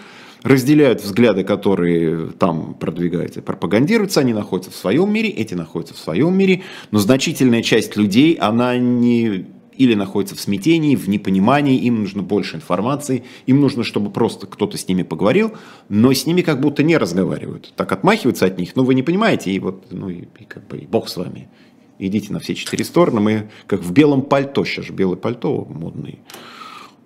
[0.43, 6.35] разделяют взгляды, которые там продвигаются, пропагандируются, они находятся в своем мире, эти находятся в своем
[6.35, 12.21] мире, но значительная часть людей, она не или находится в смятении, в непонимании, им нужно
[12.21, 15.53] больше информации, им нужно, чтобы просто кто-то с ними поговорил,
[15.89, 17.73] но с ними как будто не разговаривают.
[17.75, 20.77] Так отмахиваются от них, ну вы не понимаете, и вот, ну и, и как бы
[20.77, 21.49] и бог с вами.
[21.97, 26.19] Идите на все четыре стороны, мы как в белом пальто, сейчас же белое пальто, модный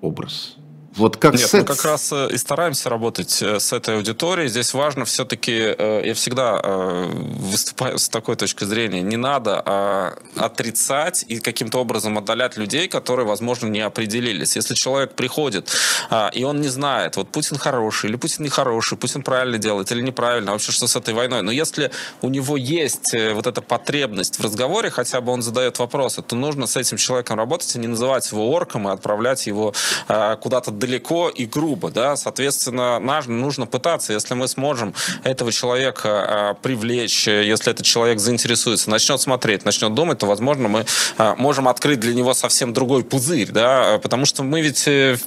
[0.02, 0.58] образ
[0.96, 1.54] Вот как Нет, с...
[1.54, 4.48] мы как раз э, и стараемся работать э, с этой аудиторией.
[4.48, 6.62] Здесь важно все-таки, э, я всегда
[7.06, 13.26] выступаю с такой точки зрения, не надо а, отрицать и каким-то образом отдалять людей, которые,
[13.26, 14.56] возможно, не определились.
[14.56, 15.70] Если человек приходит,
[16.10, 20.02] а, и он не знает, вот Путин хороший или Путин нехороший, Путин правильно делает или
[20.02, 21.42] неправильно, вообще что с этой войной.
[21.42, 21.92] Но если
[22.22, 26.68] у него есть вот эта потребность в разговоре, хотя бы он задает вопросы, то нужно
[26.68, 29.74] с этим человеком работать и не называть его орком и отправлять его
[30.08, 36.10] а, куда-то далеко и грубо, да, соответственно, нам нужно пытаться, если мы сможем этого человека
[36.10, 40.86] а, привлечь, если этот человек заинтересуется, начнет смотреть, начнет думать, то, возможно, мы
[41.18, 45.18] а, можем открыть для него совсем другой пузырь, да, потому что мы ведь э,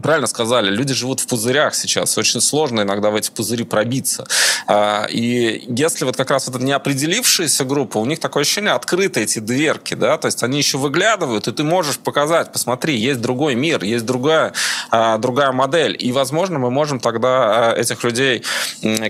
[0.00, 2.16] Правильно сказали, люди живут в пузырях сейчас.
[2.16, 4.26] Очень сложно иногда в эти пузыри пробиться.
[4.66, 9.20] А, и если вот как раз вот эта неопределившаяся группа, у них такое ощущение открыты
[9.20, 13.54] эти дверки, да, то есть они еще выглядывают, и ты можешь показать, посмотри, есть другой
[13.54, 14.54] мир, есть другая,
[14.90, 15.94] а, другая модель.
[15.98, 18.42] И, возможно, мы можем тогда а, этих людей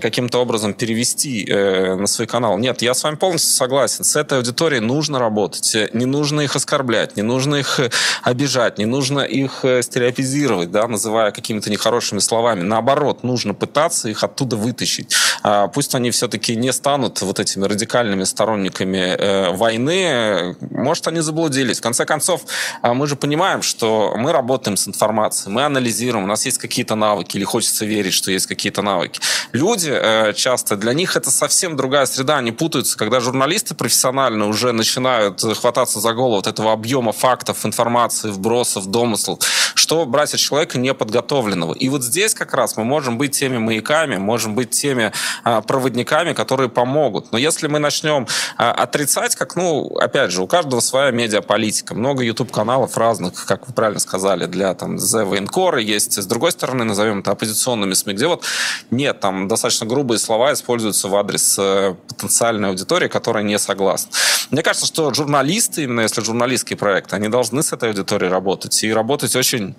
[0.01, 2.57] каким-то образом перевести э, на свой канал.
[2.57, 4.03] Нет, я с вами полностью согласен.
[4.03, 5.75] С этой аудиторией нужно работать.
[5.93, 7.79] Не нужно их оскорблять, не нужно их
[8.21, 12.61] обижать, не нужно их э, стереотизировать да, называя какими-то нехорошими словами.
[12.61, 15.15] Наоборот, нужно пытаться их оттуда вытащить.
[15.43, 20.55] А, пусть они все-таки не станут вот этими радикальными сторонниками э, войны.
[20.71, 21.77] Может, они заблудились.
[21.77, 22.41] В конце концов,
[22.81, 26.95] а, мы же понимаем, что мы работаем с информацией, мы анализируем, у нас есть какие-то
[26.95, 29.21] навыки, или хочется верить, что есть какие-то навыки.
[29.51, 34.71] Люди э, часто, для них это совсем другая среда, они путаются, когда журналисты профессионально уже
[34.71, 39.39] начинают хвататься за голову от этого объема фактов, информации, вбросов, домыслов,
[39.75, 41.73] что брать от человека неподготовленного.
[41.73, 45.11] И вот здесь как раз мы можем быть теми маяками, можем быть теми
[45.43, 47.31] а, проводниками, которые помогут.
[47.31, 52.23] Но если мы начнем а, отрицать, как, ну, опять же, у каждого своя медиаполитика, много
[52.23, 57.19] YouTube-каналов разных, как вы правильно сказали, для там The Военкора есть, с другой стороны, назовем
[57.19, 58.43] это оппозиционными СМИ, где вот
[58.91, 64.11] нет, там достаточно грубые слова используются в адрес э, потенциальной аудитории, которая не согласна.
[64.51, 68.93] Мне кажется, что журналисты, именно если журналистский проект, они должны с этой аудиторией работать и
[68.93, 69.75] работать очень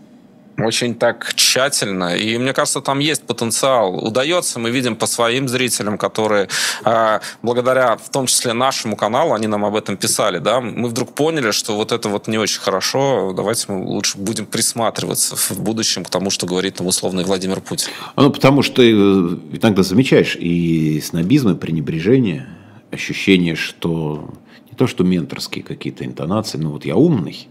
[0.59, 2.17] очень так тщательно.
[2.17, 3.97] И мне кажется, там есть потенциал.
[3.97, 6.49] Удается, мы видим по своим зрителям, которые
[6.85, 11.13] э, благодаря в том числе нашему каналу, они нам об этом писали, да, мы вдруг
[11.15, 16.05] поняли, что вот это вот не очень хорошо, давайте мы лучше будем присматриваться в будущем
[16.05, 17.89] к тому, что говорит нам условный Владимир Путин.
[18.17, 22.47] Ну, потому что э, иногда замечаешь и снобизм, и пренебрежение,
[22.91, 24.31] ощущение, что
[24.71, 27.49] не то, что менторские какие-то интонации, но вот я умный,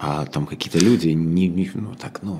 [0.00, 2.38] а там какие-то люди не, не ну так, ну,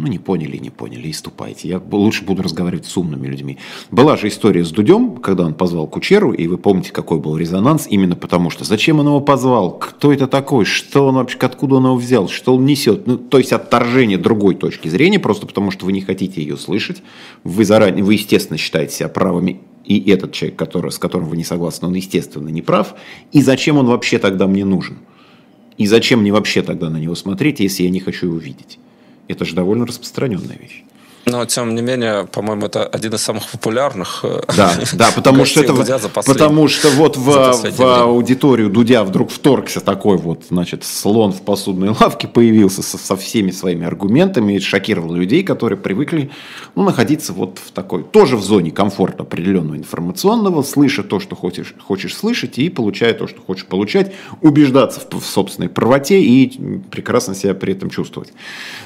[0.00, 1.68] ну, не поняли, не поняли, и ступайте.
[1.68, 3.58] Я лучше буду разговаривать с умными людьми.
[3.90, 7.86] Была же история с Дудем, когда он позвал Кучеру, и вы помните, какой был резонанс,
[7.88, 11.84] именно потому что зачем он его позвал, кто это такой, что он вообще, откуда он
[11.84, 13.06] его взял, что он несет.
[13.06, 17.02] Ну, то есть отторжение другой точки зрения, просто потому что вы не хотите ее слышать.
[17.44, 21.44] Вы заранее, вы, естественно, считаете себя правыми и этот человек, который, с которым вы не
[21.44, 22.94] согласны, он, естественно, не прав.
[23.32, 24.98] И зачем он вообще тогда мне нужен?
[25.80, 28.78] И зачем мне вообще тогда на него смотреть, если я не хочу его видеть?
[29.28, 30.84] Это же довольно распространенная вещь.
[31.26, 35.62] Но, тем не менее, по-моему, это один из самых популярных э, Да, да потому что
[35.62, 35.74] это
[36.26, 41.90] потому что вот в, в аудиторию Дудя вдруг вторгся такой вот, значит, слон в посудной
[42.00, 46.30] лавке появился со, со всеми своими аргументами и шокировал людей, которые привыкли
[46.74, 51.74] ну, находиться вот в такой, тоже в зоне комфорта определенного информационного, слыша то, что хочешь,
[51.86, 57.34] хочешь слышать, и получая то, что хочешь получать, убеждаться в, в собственной правоте и прекрасно
[57.34, 58.32] себя при этом чувствовать.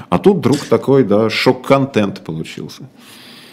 [0.08, 2.88] А тут вдруг такой, да, шок-контент получился.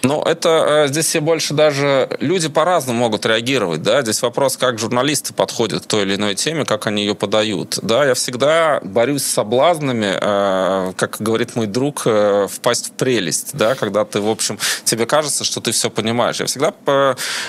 [0.03, 4.01] Ну, это э, здесь все больше даже люди по-разному могут реагировать, да.
[4.01, 7.77] Здесь вопрос, как журналисты подходят к той или иной теме, как они ее подают.
[7.83, 13.51] Да, я всегда борюсь с соблазнами, э, как говорит мой друг, э, впасть в прелесть,
[13.53, 16.39] да, когда ты, в общем, тебе кажется, что ты все понимаешь.
[16.39, 16.73] Я всегда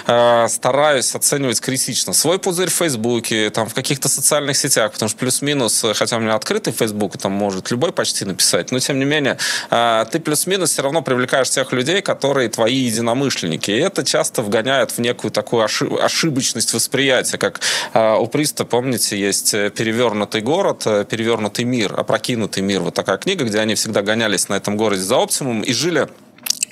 [0.07, 5.19] э, стараюсь оценивать критично свой пузырь в Фейсбуке, там, в каких-то социальных сетях, потому что
[5.19, 9.39] плюс-минус, хотя у меня открытый Фейсбук, там может любой почти написать, но тем не менее,
[9.71, 13.71] э, ты плюс-минус все равно привлекаешь тех людей, которые которые твои единомышленники.
[13.71, 17.61] И это часто вгоняет в некую такую ошибочность восприятия, как
[17.95, 22.81] э, у Приста, помните, есть э, «Перевернутый город», э, «Перевернутый мир», «Опрокинутый мир».
[22.81, 26.09] Вот такая книга, где они всегда гонялись на этом городе за оптимум и жили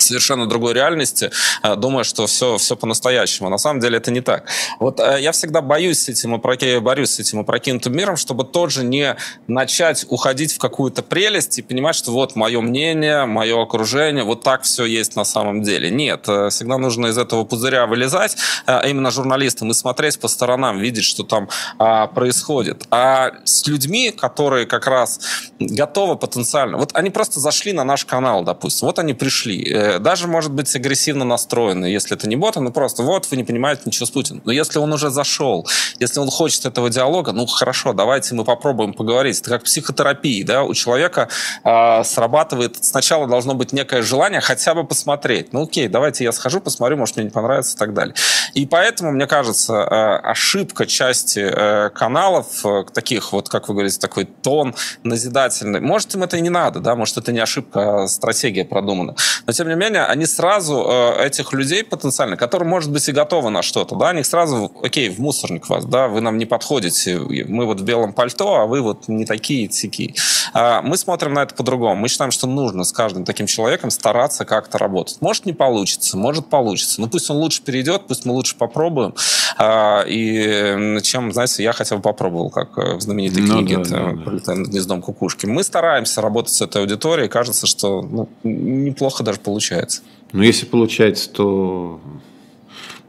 [0.03, 1.31] совершенно другой реальности,
[1.63, 3.49] э, думая, что все, все по-настоящему.
[3.49, 4.45] На самом деле это не так.
[4.79, 6.41] Вот э, я всегда боюсь с этим,
[6.83, 11.97] борюсь с этим опрокинутым миром, чтобы тоже не начать уходить в какую-то прелесть и понимать,
[11.97, 15.91] что вот мое мнение, мое окружение, вот так все есть на самом деле.
[15.91, 18.37] Нет, э, всегда нужно из этого пузыря вылезать,
[18.67, 21.49] именно журналистам, и смотреть по сторонам, видеть, что там
[21.79, 22.87] а, происходит.
[22.91, 25.21] А с людьми, которые как раз
[25.59, 30.53] готовы потенциально, вот они просто зашли на наш канал, допустим, вот они пришли, даже, может
[30.53, 34.11] быть, агрессивно настроены, если это не боты, ну просто вот вы не понимаете ничего с
[34.11, 34.43] Путиным.
[34.45, 35.67] Но если он уже зашел,
[35.99, 39.41] если он хочет этого диалога, ну хорошо, давайте мы попробуем поговорить.
[39.41, 41.29] Это как психотерапия, да, у человека
[41.65, 45.53] э, срабатывает, сначала должно быть некое желание хотя бы посмотреть.
[45.53, 48.15] Ну окей, давайте я схожу, посмотрю, может мне не понравится и так далее.
[48.55, 53.99] И поэтому, мне кажется, э, ошибка части э, каналов, э, таких вот, как вы говорите,
[53.99, 58.09] такой тон назидательный, может им это и не надо, да, может это не ошибка, а
[58.09, 59.15] стратегия продумана.
[59.47, 63.51] Но тем не менее, они сразу э, этих людей потенциально, которые, может быть, и готовы
[63.51, 67.67] на что-то, да, они сразу, окей, в мусорник вас, да, вы нам не подходите, мы
[67.67, 70.15] вот в белом пальто, а вы вот не такие, такие.
[70.53, 71.97] А мы смотрим на это по-другому.
[71.97, 75.19] Мы считаем, что нужно с каждым таким человеком стараться как-то работать.
[75.21, 77.01] Может, не получится, может, получится.
[77.01, 79.15] Но пусть он лучше перейдет, пусть мы лучше попробуем.
[79.59, 84.33] А, и чем, знаете, я хотя бы попробовал, как в знаменитой ну, книге да, да,
[84.47, 84.55] да.
[84.55, 85.47] гнездом кукушки.
[85.47, 89.39] Мы стараемся работать с этой аудиторией, кажется, что ну, неплохо даже
[89.71, 90.03] получается.
[90.33, 92.01] Ну, если получается, то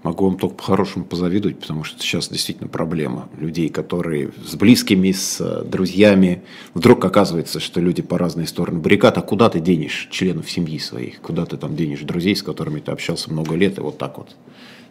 [0.04, 5.40] могу вам только по-хорошему позавидовать, потому что сейчас действительно проблема людей, которые с близкими, с
[5.40, 6.42] э, друзьями.
[6.74, 11.22] Вдруг оказывается, что люди по разные стороны баррикад, а куда ты денешь членов семьи своих?
[11.22, 14.36] Куда ты там денешь друзей, с которыми ты общался много лет, и вот так вот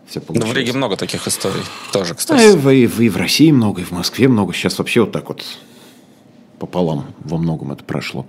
[0.06, 0.48] все получилось.
[0.48, 1.62] Ну, в Риге много таких историй
[1.92, 2.40] тоже, кстати.
[2.40, 4.52] А, и, в, и в России много, и в Москве много.
[4.52, 5.44] Сейчас вообще вот так вот
[6.60, 8.26] пополам во многом это прошло.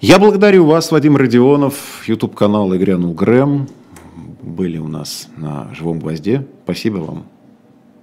[0.00, 3.68] Я благодарю вас, Вадим Родионов, YouTube-канал «И грянул Грэм».
[4.42, 6.46] Были у нас на «Живом гвозде».
[6.64, 7.26] Спасибо вам.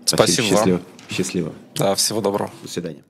[0.06, 0.76] Спасибо, Спасибо Счастливо.
[0.76, 0.84] вам.
[1.10, 1.54] Счастливо.
[1.76, 2.52] Да, всего доброго.
[2.62, 3.04] До свидания.